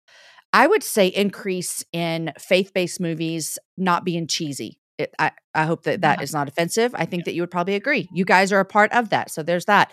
[0.52, 4.78] I would say, increase in faith-based movies not being cheesy.
[4.98, 6.24] It, I, I hope that that Yeah.
[6.24, 6.92] is not offensive.
[6.96, 8.08] I think that you would probably agree.
[8.12, 9.30] You guys are a part of that.
[9.30, 9.92] So there's that.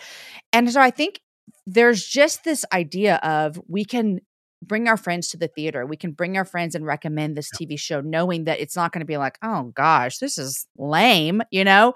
[0.51, 1.21] And so I think
[1.67, 4.21] there's just this idea of we can
[4.63, 5.85] bring our friends to the theater.
[5.85, 9.01] We can bring our friends and recommend this TV show, knowing that it's not going
[9.01, 11.93] to be like, oh gosh, this is lame, you know?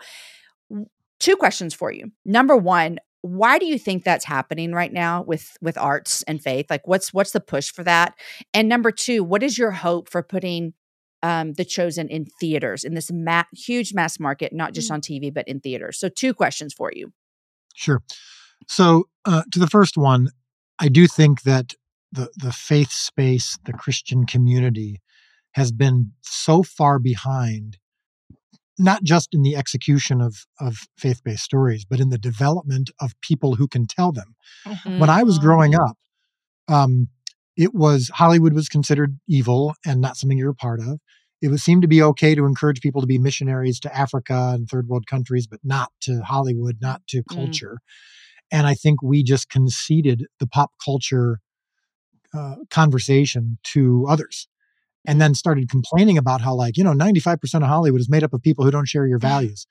[1.19, 2.12] Two questions for you.
[2.23, 6.65] Number one, why do you think that's happening right now with with arts and faith?
[6.69, 8.15] Like what's what's the push for that?
[8.53, 10.73] And number two, what is your hope for putting
[11.23, 15.33] um, the chosen in theaters in this ma- huge mass market, not just on TV,
[15.33, 15.97] but in theaters?
[15.97, 17.13] So two questions for you.
[17.73, 18.01] Sure.
[18.67, 20.27] So, uh, to the first one,
[20.77, 21.75] I do think that
[22.12, 25.01] the the faith space, the Christian community,
[25.53, 27.77] has been so far behind,
[28.79, 33.13] not just in the execution of of faith based stories, but in the development of
[33.21, 34.36] people who can tell them.
[34.97, 35.97] When I was growing up,
[36.67, 37.07] um,
[37.57, 40.99] it was Hollywood was considered evil and not something you're a part of.
[41.41, 44.67] It would seem to be okay to encourage people to be missionaries to Africa and
[44.67, 47.36] third world countries, but not to Hollywood, not to Mm.
[47.36, 47.79] culture.
[48.51, 51.39] And I think we just conceded the pop culture
[52.33, 54.47] uh, conversation to others
[55.06, 58.34] and then started complaining about how, like, you know, 95% of Hollywood is made up
[58.34, 59.68] of people who don't share your values.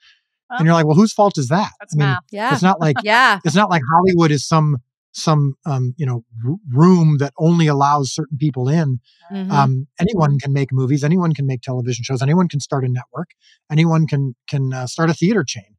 [0.51, 1.71] Well, and you're like, well, whose fault is that?
[1.81, 2.25] That's I mean, math.
[2.31, 2.53] Yeah.
[2.53, 3.41] it's not like Yeah.
[3.45, 4.79] it's not like Hollywood is some
[5.15, 8.99] some um, you know r- room that only allows certain people in.
[9.31, 9.51] Mhm.
[9.51, 11.05] Um, anyone can make movies.
[11.05, 12.23] Anyone can make television shows.
[12.23, 13.29] Anyone can start a network.
[13.71, 15.77] Anyone can can uh, start a theater chain.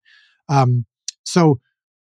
[0.50, 0.86] Um,
[1.24, 1.60] so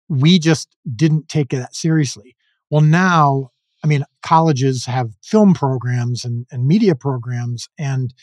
[0.10, 2.36] we just didn't take it that seriously.
[2.70, 3.52] Well, now
[3.84, 8.14] I mean, colleges have film programs and, and media programs, and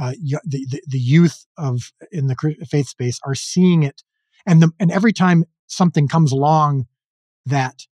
[0.00, 2.36] uh, y- the, the the youth of in the
[2.70, 4.02] faith space are seeing it,
[4.46, 6.86] and the and every time something comes along
[7.46, 7.86] that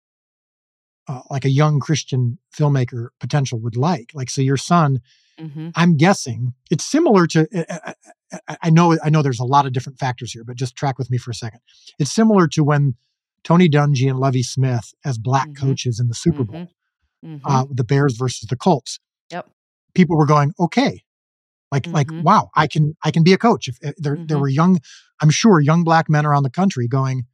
[1.08, 5.00] uh, like a young Christian filmmaker potential would like, like so your son
[5.40, 5.72] Mhm.
[5.74, 7.48] I'm guessing it's similar to.
[7.54, 7.94] I- I,
[8.48, 8.96] I- I know.
[9.02, 9.20] I know.
[9.22, 11.60] There's a lot of different factors here, but just track with me for a second.
[11.98, 12.94] It's similar to when
[13.44, 15.56] Tony Dungy and Lovie Smith as black Mhm.
[15.56, 16.68] coaches in the Super Bowl,
[17.24, 17.40] Mhm.
[17.44, 18.98] uh, the Bears versus the Colts.
[19.30, 19.48] Yep.
[19.94, 21.02] People were going, okay,
[21.72, 22.22] like like Mhm.
[22.24, 23.68] wow, I can I can be a coach.
[23.68, 24.40] If, if there there Mhm.
[24.42, 24.80] were young,
[25.22, 27.26] I'm sure young black men around the country going,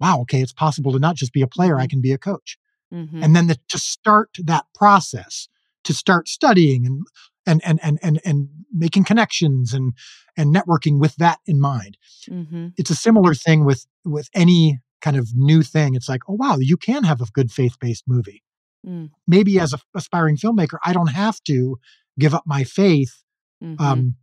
[0.00, 1.90] wow, okay, it's possible to not just be a player, I Mhm.
[1.90, 2.58] can be a coach
[2.92, 3.24] Mhm.
[3.24, 5.48] and then the, to start that process
[5.84, 7.02] to start studying and
[7.46, 9.94] and and and and, and making connections and
[10.36, 11.96] and networking with that in mind
[12.30, 12.72] Mhm.
[12.78, 16.56] it's a similar thing with with any kind of new thing it's like oh wow
[16.58, 18.42] you can have a good faith-based movie
[18.86, 19.10] Mm.
[19.28, 21.76] maybe as a aspiring filmmaker i don't have to
[22.18, 23.22] give up my faith
[23.62, 23.80] Mhm.
[23.80, 24.14] um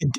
[0.00, 0.10] in,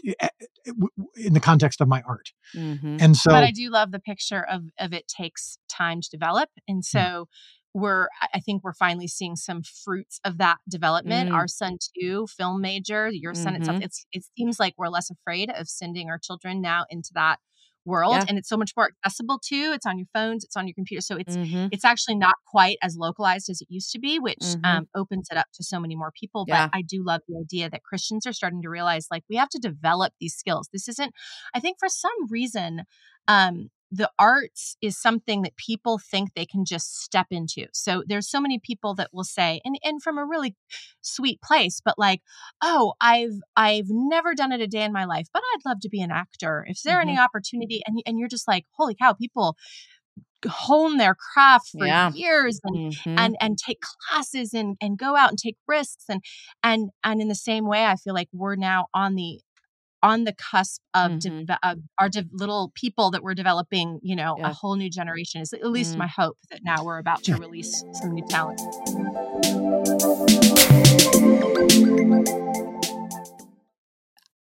[1.15, 3.01] in the context of my art Mhm.
[3.01, 6.49] and so but I do love the picture of of it takes time to develop,
[6.67, 7.27] and so
[7.73, 11.29] we're I- think we're finally seeing some fruits of that development.
[11.29, 11.33] Mm.
[11.33, 13.77] Our son too, film major, your son itself.
[13.77, 13.83] Mhm.
[13.85, 17.39] It's it seems like we're less afraid of sending our children now into that
[17.87, 18.25] world, Yeah.
[18.29, 19.71] and it's so much more accessible too.
[19.73, 21.69] It's on your phones, it's on your computer, so it's Mhm.
[21.71, 24.61] it's actually not quite as localized as it used to be, which Mhm.
[24.65, 26.45] um, opens it up to so many more people.
[26.49, 26.69] But Yeah.
[26.73, 29.59] I do love the idea that Christians are starting to realize like we have to
[29.59, 30.69] develop these skills.
[30.73, 31.13] This isn't,
[31.55, 32.83] I think, for some reason,
[33.27, 37.67] um, the arts is something that people think they can just step into.
[37.73, 40.55] So there's so many people that will say, and and from a really
[41.01, 42.21] sweet place, but like,
[42.61, 45.89] oh, I've I've never done it a day in my life, but I'd love to
[45.89, 46.65] be an actor.
[46.67, 49.55] If there any opportunity, and and you're just like, holy cow, people
[50.47, 52.11] hone their craft for Yeah.
[52.13, 53.17] years and Mhm.
[53.17, 56.21] and and take classes and and go out and take risks and
[56.63, 59.39] and and in the same way i feel like we're now on the
[60.07, 61.19] on the cusp of, Mhm.
[61.19, 64.49] deve- of our de- little people that we're developing you know Yeah.
[64.49, 65.97] a whole new generation is at least Mm.
[65.99, 68.59] my hope that now we're about to release some new talent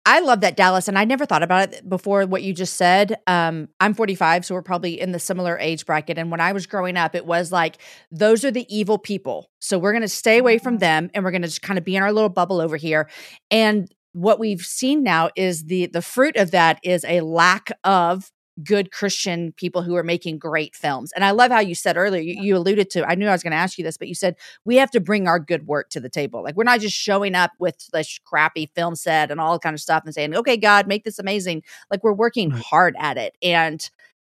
[0.09, 2.25] I love that Dallas, and I never thought about it before.
[2.27, 3.17] What you just said.
[3.27, 6.17] Um, I'm 45, so we're probably in the similar age bracket.
[6.17, 7.79] And when I was growing up, it was like
[8.13, 9.51] those are the evil people.
[9.59, 11.85] So we're going to stay away from them, and we're going to just kind of
[11.85, 13.09] be in our little bubble over here.
[13.51, 18.33] And what we've seen now is the the fruit of that is a lack of
[18.65, 21.13] good Christian people who are making great films.
[21.13, 23.43] And I love how you said earlier, you, you alluded to, I knew I was
[23.43, 25.91] going to ask you this, but you said we have to bring our good work
[25.91, 26.43] to the table.
[26.43, 29.81] Like we're not just showing up with this crappy film set and all kind of
[29.81, 31.65] stuff and saying, okay, God, make this amazing.
[31.91, 33.37] Like we're working hard at it.
[33.43, 33.89] And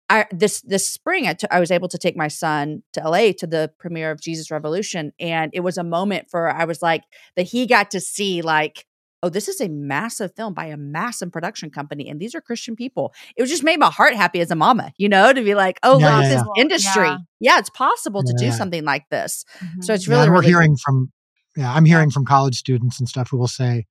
[0.08, 3.32] I this this spring I, t- I was able to take my son to LA
[3.38, 7.02] to the premiere of Jesus Revolution and it was a moment for I was like
[7.34, 8.85] that he got to see like
[9.22, 12.76] oh this is a massive film by a massive production company and these are Christian
[12.76, 13.12] people.
[13.36, 15.78] It was just made my heart happy as a mama, you know, to be like
[15.82, 16.60] oh Yeah, look yeah, this yeah.
[16.62, 17.08] industry.
[17.08, 17.18] Yeah.
[17.40, 17.58] Yeah.
[17.58, 19.44] it's possible to do something like this.
[19.60, 19.84] Mhm.
[19.84, 21.12] So it's really and we're really hearing from
[21.56, 23.86] yeah i'm hearing from college students and stuff who will say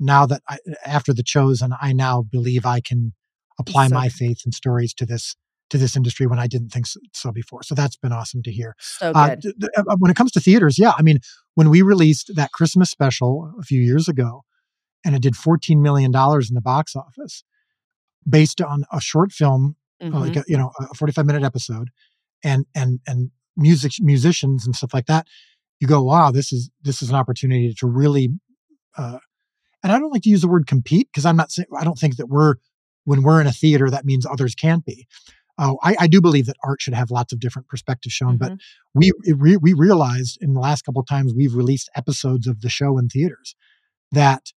[0.00, 3.12] now that I, after the chosen i now believe i can
[3.58, 5.36] apply So my faith and stories to this
[5.70, 8.50] to this industry when i didn't think so, so before so that's been awesome to
[8.52, 9.42] hear so uh, good.
[9.42, 11.18] th- th- uh, when it comes to theaters yeah i mean
[11.56, 14.44] when we released that christmas special a few years ago
[15.04, 17.42] and it did 14 million dollars in the box office
[18.28, 20.20] based on a short film uh, Mhm.
[20.20, 21.88] like a, you know a 45 minute episode
[22.44, 25.26] and and and music musicians and stuff like that
[25.80, 28.28] you go wow this is this is an opportunity to really
[28.98, 29.18] uh
[29.82, 31.98] and i don't like to use the word compete because i'm not saying i don't
[31.98, 32.54] think that we're
[33.04, 35.06] when we're in a theater that means others can't be
[35.58, 38.52] uh, I, I do believe that art should have lots of different perspectives shown but
[38.52, 38.60] Mhm.
[38.94, 42.68] we re- we realized in the last couple of times we've released episodes of the
[42.68, 43.54] show in theaters
[44.12, 44.52] that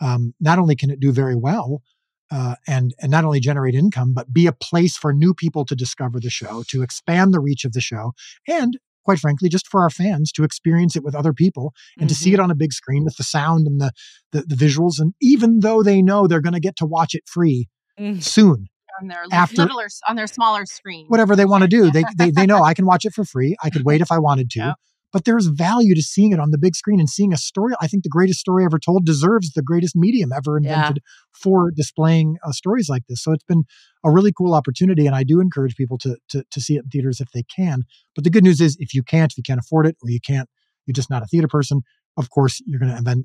[0.00, 1.82] um, not only can it do very well
[2.30, 5.74] uh, and and not only generate income but be a place for new people to
[5.74, 8.12] discover the show to expand the reach of the show
[8.46, 12.14] and quite frankly just for our fans to experience it with other people and to
[12.14, 13.90] see it on a big screen with the sound and the
[14.32, 17.24] the, the visuals and even though they know they're going to get to watch it
[17.26, 18.22] free Mm.
[18.22, 18.68] soon
[19.00, 21.06] on their after- littler, on their smaller screen.
[21.08, 23.56] whatever they want to do they, they they know i can watch it for free
[23.62, 24.76] i could wait if i wanted to Yep.
[25.12, 27.86] but there's value to seeing it on the big screen and seeing a story i
[27.86, 30.74] think the greatest story ever told deserves the greatest medium ever Yeah.
[30.74, 33.64] invented for displaying uh, stories like this so it's been
[34.04, 36.90] a really cool opportunity and i do encourage people to, to to see it in
[36.90, 37.84] theaters if they can
[38.14, 40.20] but the good news is if you can't if you can't afford it or you
[40.20, 40.48] can't
[40.86, 41.82] you're just not a theater person
[42.18, 43.24] of course you're going to event,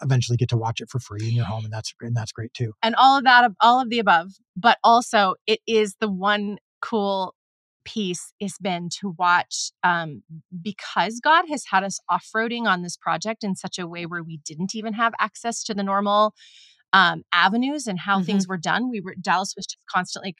[0.00, 2.54] eventually get to watch it for free in your home and that's and that's great
[2.54, 4.32] too and all of that, all of the above.
[4.56, 7.34] But also, it is the one cool
[7.84, 10.22] piece has been to watch um,
[10.62, 14.22] because God has had us off roading on this project in such a way where
[14.22, 16.34] we didn't even have access to the normal
[16.92, 18.90] um, avenues and how things were done.
[18.90, 20.34] We were Dallas was just constantly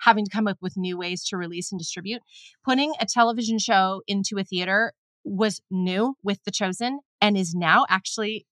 [0.00, 2.22] having to come up with new ways to release and distribute.
[2.64, 4.92] Putting a television show into a theater
[5.24, 8.46] was new with The Chosen and is now actually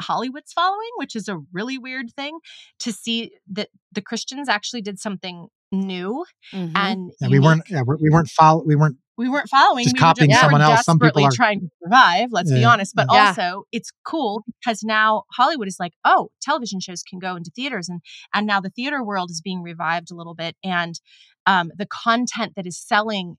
[0.00, 2.38] Hollywood's following, which is a really weird thing
[2.80, 6.72] to see that the Christians actually did something new Mhm.
[6.74, 9.96] and yeah, we weren't yeah, we we weren't follow we weren't we weren't following just
[9.96, 10.84] we copying were just, someone else.
[10.84, 13.28] Some people are- trying to survive let's be honest but yeah.
[13.28, 17.88] also it's cool because now hollywood is like oh television shows can go into theaters
[17.88, 18.02] and
[18.34, 21.00] and now the theater world is being revived a little bit and
[21.46, 23.36] um, the content that is selling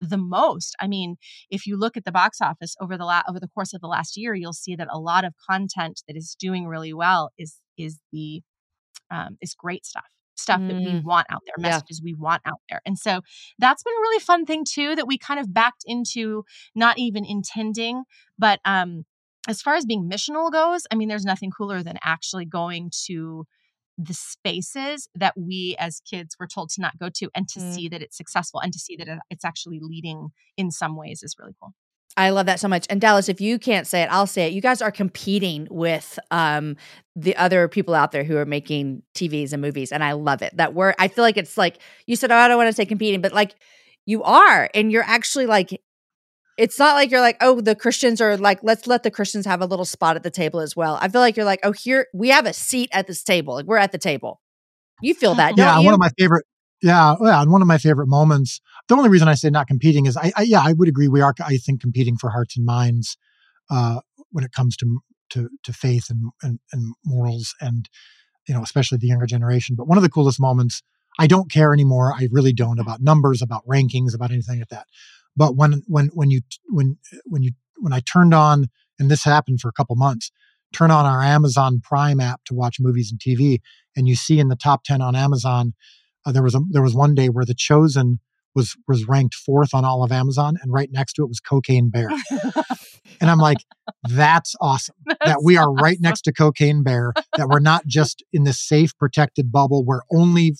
[0.00, 1.16] the most i mean
[1.50, 3.86] if you look at the box office over the la- over the course of the
[3.86, 7.60] last year you'll see that a lot of content that is doing really well is
[7.78, 8.42] is the
[9.10, 10.04] um, is great stuff
[10.36, 11.02] stuff that we Mm.
[11.02, 11.70] want out there Yeah.
[11.70, 13.22] messages we want out there and so
[13.58, 17.24] that's been a really fun thing too that we kind of backed into not even
[17.24, 18.04] intending
[18.38, 19.04] but um
[19.48, 23.46] as far as being missional goes i mean there's nothing cooler than actually going to
[23.98, 27.74] the spaces that we as kids were told to not go to and to Mm.
[27.74, 31.36] see that it's successful and to see that it's actually leading in some ways is
[31.38, 31.72] really cool
[32.18, 32.86] I love that so much.
[32.88, 34.54] And Dallas, if you can't say it, I'll say it.
[34.54, 36.76] You guys are competing with um,
[37.14, 40.56] the other people out there who are making TVs and movies, and I love it.
[40.56, 42.30] That word, I feel like it's like you said.
[42.30, 43.54] Oh, I don't want to say competing, but like
[44.06, 45.78] you are, and you're actually like.
[46.56, 49.60] It's not like you're like, oh, the Christians are like, let's let the Christians have
[49.60, 50.98] a little spot at the table as well.
[51.00, 53.54] I feel like you're like, oh, here we have a seat at this table.
[53.54, 54.40] Like we're at the table.
[55.02, 55.84] You feel that, don't yeah you?
[55.84, 56.46] one of my favorite
[56.82, 60.06] yeah yeah and one of my favorite moments the only reason i say not competing
[60.06, 62.66] is i, I yeah i would agree we are i think competing for hearts and
[62.66, 63.16] minds
[63.70, 67.88] uh when it comes to to to faith and and, and morals and
[68.46, 70.82] you know especially the younger generation but one of the coolest moments
[71.18, 74.86] i don't care anymore i really don't about numbers about rankings about anything like that
[75.36, 78.66] but when when when you when when you when i turned on
[78.98, 80.30] and this happened for a couple months
[80.72, 83.60] turn on our amazon prime app to watch movies and tv
[83.96, 85.74] and you see in the top 10 on amazon
[86.24, 88.18] uh, there was a there was one day where the chosen
[88.54, 91.90] was was ranked fourth on all of amazon and right next to it was cocaine
[91.90, 92.08] bear.
[93.18, 93.58] And i'm like
[94.10, 98.44] that's awesome that we are right next to cocaine bear that we're not just in
[98.44, 100.54] this safe protected bubble where only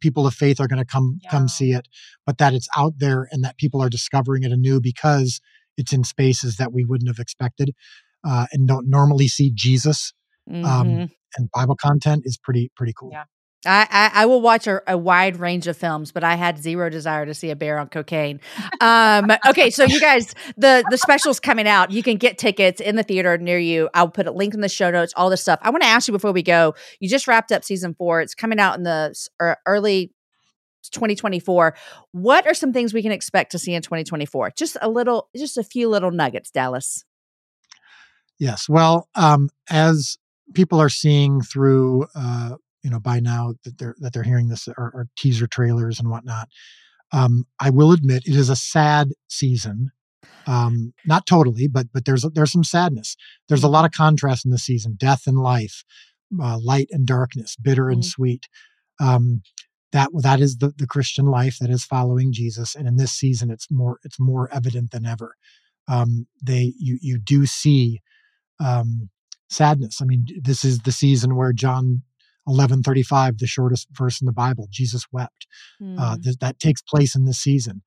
[0.00, 1.30] people of faith are going to come Yeah.
[1.30, 1.88] come see it
[2.24, 5.40] but that it's out there and that people are discovering it anew because
[5.76, 7.74] it's in spaces that we wouldn't have expected
[8.28, 10.12] uh, and don't normally see jesus
[10.50, 10.64] Mhm.
[10.64, 13.24] um, and bible content is pretty pretty cool Yeah.
[13.66, 16.88] I, I, I will watch a, a wide range of films, but I had zero
[16.88, 18.40] desire to see a bear on cocaine.
[18.80, 21.90] Um, okay, so you guys, the the special's coming out.
[21.90, 23.88] You can get tickets in the theater near you.
[23.94, 25.12] I'll put a link in the show notes.
[25.16, 25.58] All this stuff.
[25.62, 26.74] I want to ask you before we go.
[27.00, 28.20] You just wrapped up season four.
[28.20, 30.12] It's coming out in the er- early
[30.90, 31.76] 2024.
[32.12, 34.52] What are some things we can expect to see in 2024?
[34.56, 37.04] Just a little, just a few little nuggets, Dallas.
[38.38, 38.68] Yes.
[38.68, 40.18] Well, um, as
[40.54, 44.68] people are seeing through, uh, you know, by now that they're that they're hearing this
[44.68, 46.48] or, or teaser trailers and whatnot.
[47.12, 49.90] Um, I will admit it is a sad season.
[50.46, 53.16] Um, not totally, but but there's there's some sadness.
[53.48, 55.84] There's a lot of contrast in the season: death and life,
[56.40, 58.08] uh, light and darkness, bitter and mm-hmm.
[58.08, 58.48] sweet.
[59.00, 59.42] Um,
[59.92, 63.50] that that is the, the Christian life that is following Jesus, and in this season,
[63.50, 65.36] it's more it's more evident than ever.
[65.88, 68.00] Um, they you you do see
[68.60, 69.10] um,
[69.48, 70.00] sadness.
[70.00, 72.02] I mean, this is the season where John
[72.46, 75.46] 11:35, the shortest verse in the Bible, Jesus wept.
[75.80, 75.98] Mm.
[75.98, 76.22] Uh, hmm.
[76.22, 77.82] th- that takes place in this season,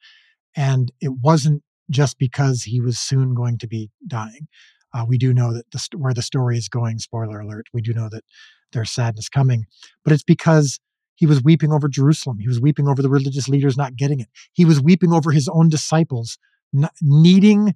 [0.56, 4.48] and it wasn't just because he was soon going to be dying.
[4.94, 7.00] Uh, we do know that the st- where the story is going.
[7.00, 8.24] Spoiler alert: we do know that
[8.72, 9.66] there's sadness coming,
[10.04, 10.80] but it's because
[11.16, 12.38] he was weeping over Jerusalem.
[12.40, 14.30] He was weeping over the religious leaders not getting it.
[14.54, 16.38] He was weeping over his own disciples
[16.72, 17.76] not needing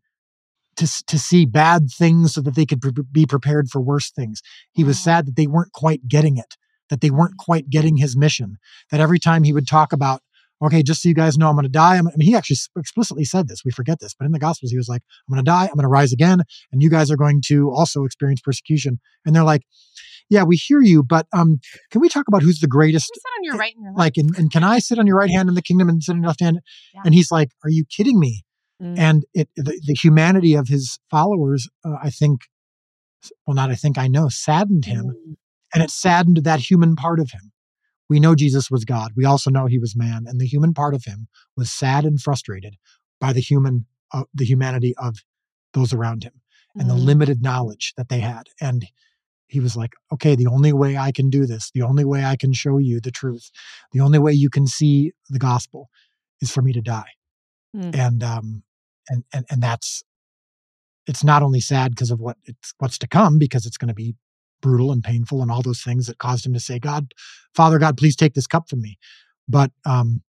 [0.77, 4.41] to, to see bad things so that they could pre- be prepared for worse things.
[4.71, 6.55] He was sad that they weren't quite getting it,
[6.93, 8.57] that they weren't quite getting his mission,
[8.91, 10.21] that every time he would talk about,
[10.61, 11.97] okay, just so you guys know, I'm going to die.
[11.97, 13.65] I'm, I mean, he actually explicitly said this.
[13.65, 15.63] We forget this, but in the Gospels, he was like, I'm going to die.
[15.63, 16.43] I'm going to rise again.
[16.71, 18.99] And you guys are going to also experience persecution.
[19.25, 19.63] And they're like,
[20.29, 23.07] yeah, we hear you, but um, can we talk about who's the greatest?
[23.07, 23.93] sit on your right your.
[23.95, 26.13] Like, and, and can I sit on your right hand in the kingdom and sit
[26.13, 26.59] on your left hand?
[26.93, 27.01] Yeah.
[27.05, 28.43] And he's like, are you kidding me?
[28.79, 28.99] Mm.
[28.99, 32.41] And it the, the, humanity of his followers, uh, I think,
[33.47, 35.35] well, not I think I know, saddened him, mm.
[35.73, 37.51] And it saddened that human part of him.
[38.09, 39.11] We know Jesus was God.
[39.15, 42.21] We also know he was man, and the human part of him was sad and
[42.21, 42.75] frustrated
[43.19, 45.17] by the human, uh, the humanity of
[45.73, 46.33] those around him,
[46.75, 46.89] and mm.
[46.89, 48.49] the limited knowledge that they had.
[48.61, 48.85] And
[49.47, 52.35] he was like, okay, the only way I can do this, the only way I
[52.35, 53.51] can show you the truth,
[53.91, 55.89] the only way you can see the gospel
[56.41, 57.11] is for me to die.
[57.75, 57.95] Mm.
[57.95, 58.63] And um
[59.09, 60.03] and and and that's
[61.07, 63.93] it's not only sad because of what it's what's to come because it's going to
[63.93, 64.15] be
[64.63, 67.13] brutal and painful and all those things that caused him to say god
[67.53, 68.97] father god please take this cup from me
[69.47, 70.23] but um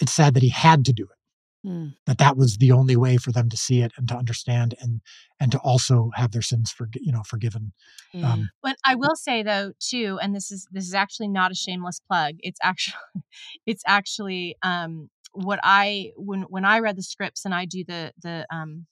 [0.00, 1.94] it's sad that he had to do it mm.
[2.06, 5.00] that that was the only way for them to see it and to understand and
[5.40, 7.72] and to also have their sins for you know forgiven
[8.14, 8.22] mm.
[8.22, 11.54] um, but i will say though too and this is this is actually not a
[11.54, 12.98] shameless plug it's actually
[13.66, 18.12] it's actually um what I when when I read the scripts and I do the
[18.22, 18.86] the um,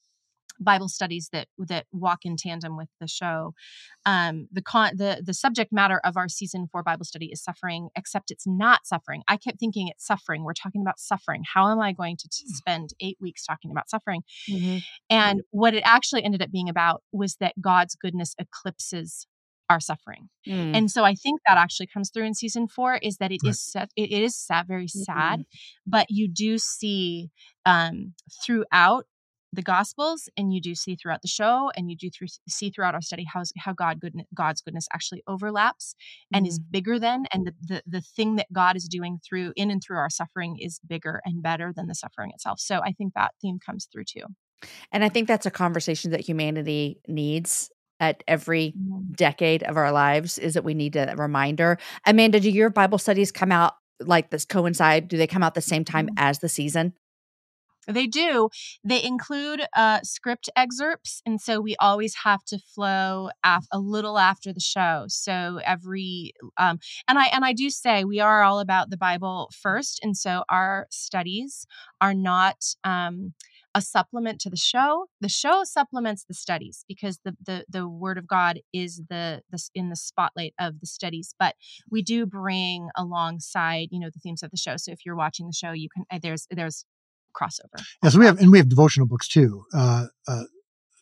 [0.60, 3.54] Bible studies that that walk in tandem with the show.
[4.04, 7.88] Um, the con the the subject matter of our season four Bible study is suffering,
[7.96, 9.22] except it's not suffering.
[9.28, 10.44] I kept thinking it's suffering.
[10.44, 11.42] We're talking about suffering.
[11.54, 12.54] How am I going to t- mm.
[12.54, 14.22] spend eight weeks talking about suffering?
[14.50, 14.78] Mm-hmm.
[15.10, 19.26] And what it actually ended up being about was that God's goodness eclipses
[19.68, 20.28] our suffering.
[20.46, 20.76] Mm.
[20.76, 23.50] And so I think that actually comes through in season four is that it right.
[23.50, 25.90] is sad, it is sad, very sad, mm-hmm.
[25.90, 27.30] but you do see
[27.64, 29.06] um, throughout
[29.52, 32.94] the gospels and you do see throughout the show and you do through, see throughout
[32.94, 35.94] our study how, how god goodness, god's goodness actually overlaps
[36.32, 36.48] and mm.
[36.48, 39.82] is bigger than and the, the the thing that god is doing through in and
[39.82, 43.32] through our suffering is bigger and better than the suffering itself so i think that
[43.40, 44.24] theme comes through too
[44.92, 47.70] and i think that's a conversation that humanity needs
[48.00, 49.12] at every mm-hmm.
[49.12, 51.78] decade of our lives is that we need a reminder.
[52.04, 55.08] Amanda, do your Bible studies come out like this coincide?
[55.08, 56.18] Do they come out the same time mm-hmm.
[56.18, 56.92] as the season?
[57.86, 58.48] They do.
[58.84, 64.18] They include uh, script excerpts, and so we always have to flow af- a little
[64.18, 65.04] after the show.
[65.08, 66.78] So every um,
[67.08, 70.44] and I and I do say we are all about the Bible first, and so
[70.48, 71.66] our studies
[72.00, 72.56] are not.
[72.84, 73.34] Um,
[73.74, 75.04] a supplement to the show.
[75.20, 79.62] The show supplements the studies because the the the word of God is the the
[79.74, 81.34] in the spotlight of the studies.
[81.38, 81.56] But
[81.90, 84.78] we do bring alongside, you know, the themes of the show.
[84.78, 86.86] So if you're watching the show, you can uh, there's there's
[87.40, 87.82] crossover.
[88.02, 89.64] Yeah, so we have and we have devotional books too.
[89.74, 90.44] Uh, uh,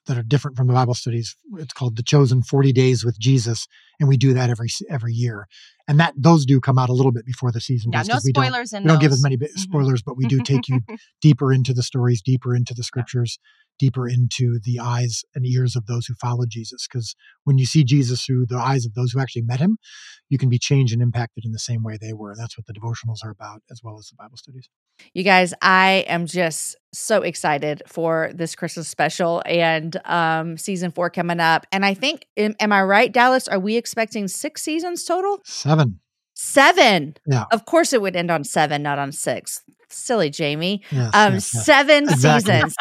[0.07, 1.37] that are different from the Bible studies.
[1.57, 3.67] It's called The Chosen 40 Days with Jesus,
[3.99, 5.47] and we do that every every year.
[5.87, 7.93] And that those do come out a little bit before the season.
[7.93, 8.71] Yeah, no we spoilers.
[8.71, 9.57] Don't, we don't give as many mm-hmm.
[9.57, 10.81] spoilers, but we do take you
[11.21, 13.39] deeper into the stories, deeper into the scriptures,
[13.79, 16.87] deeper into the eyes and ears of those who follow Jesus.
[16.87, 17.15] Because
[17.45, 19.79] when you see Jesus through the eyes of those who actually met him,
[20.29, 22.31] you can be changed and impacted in the same way they were.
[22.31, 24.69] And that's what the devotionals are about, as well as the Bible studies.
[25.13, 31.11] You guys, I am just so excited for this Christmas special and um, season four
[31.11, 31.67] coming up.
[31.73, 33.49] And I think, am, am I right, Dallas?
[33.49, 35.41] Are we expecting six seasons total?
[35.45, 35.74] Seven.
[35.77, 36.01] Seven.
[36.35, 37.15] Seven.
[37.27, 37.45] Yeah.
[37.53, 39.63] Of course, it would end on seven, not on six.
[39.89, 40.83] Silly Jamie.
[40.91, 41.65] Yes, um, yes, yes.
[41.65, 42.55] seven exactly.
[42.55, 42.77] seasons.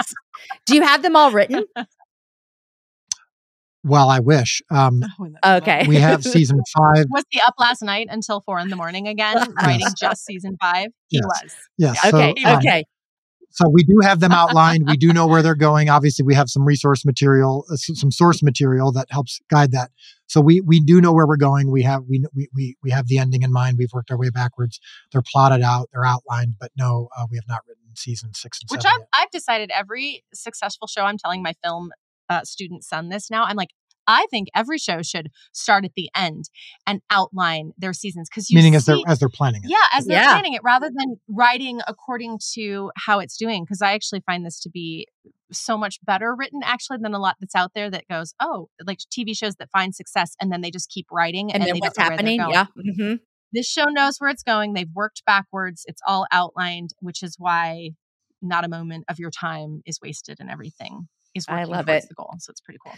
[0.65, 1.65] Do you have them all written?
[3.85, 4.61] Well, I wish.
[4.71, 5.03] Um,
[5.43, 5.85] oh, okay.
[5.87, 7.05] we have season five.
[7.09, 10.87] Was he up last night until four in the morning again, writing just season five?
[11.09, 11.23] He yes.
[11.25, 11.55] was.
[11.77, 11.99] Yes.
[12.01, 12.09] Yeah.
[12.09, 12.33] Okay.
[12.41, 12.83] So, um, okay.
[13.49, 14.87] So we do have them outlined.
[14.87, 15.89] we do know where they're going.
[15.89, 19.91] Obviously, we have some resource material, uh, some source material that helps guide that.
[20.34, 21.69] So we we do know where we're going.
[21.69, 23.77] We have we we we, we have the ending in mind.
[23.77, 24.79] We've worked our way backwards.
[25.11, 25.89] They're plotted out.
[25.93, 28.95] They're outlined, but no, uh, we have not written season six and Which seven.
[28.95, 29.07] I've, yet.
[29.13, 31.91] I've decided every successful show, I'm telling my film
[32.29, 33.43] uh, student son this now.
[33.43, 33.69] I'm like,
[34.08, 36.45] I think every show should start at the end
[36.88, 39.70] and outline their seasons because you Meaning as they're see- as they're planning it.
[39.70, 40.32] yeah, as they're Yeah.
[40.34, 43.64] planning it rather than writing according to how it's doing.
[43.64, 45.08] Because I actually find this to be
[45.51, 48.97] so much better written actually than a lot that's out there that goes, oh, like
[49.16, 51.95] TV shows that find success and then they just keep writing And, then they what's
[51.95, 52.66] don't know where they're happening?
[52.76, 52.97] going.
[52.97, 53.06] Yeah.
[53.08, 53.16] hmm
[53.51, 54.74] This show knows where it's going.
[54.74, 55.84] They've worked backwards.
[55.86, 57.91] It's all outlined, which is why
[58.41, 62.10] not a moment of your time is wasted and everything is I love towards it.
[62.10, 62.34] the goal.
[62.39, 62.95] So it's pretty cool.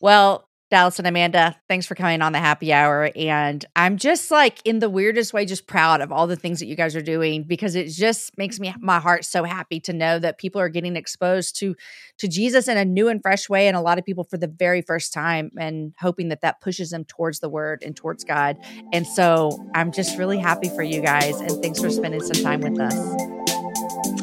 [0.00, 3.10] Well, Dallas and Amanda, thanks for coming on the happy hour.
[3.14, 6.66] And I'm just like in the weirdest way, just proud of all the things that
[6.66, 10.18] you guys are doing because it just makes me my heart so happy to know
[10.18, 11.76] that people are getting exposed to
[12.18, 14.48] to Jesus in a new and fresh way, and a lot of people for the
[14.48, 18.56] very first time, and hoping that that pushes them towards the Word and towards God.
[18.92, 22.60] And so I'm just really happy for you guys, and thanks for spending some time
[22.62, 22.94] with us.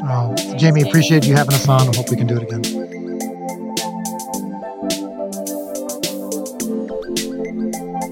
[0.04, 1.82] Oh, Jamie, appreciate you having us on.
[1.82, 2.91] I hope we can do it again.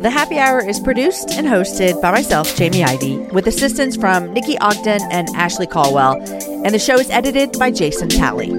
[0.02, 4.58] The Happy Hour is produced and hosted by myself, Jamie Ivey, with assistance from Nikki
[4.60, 6.16] Ogden and Ashley Caldwell,
[6.64, 8.50] and the show is edited by Jason Talley.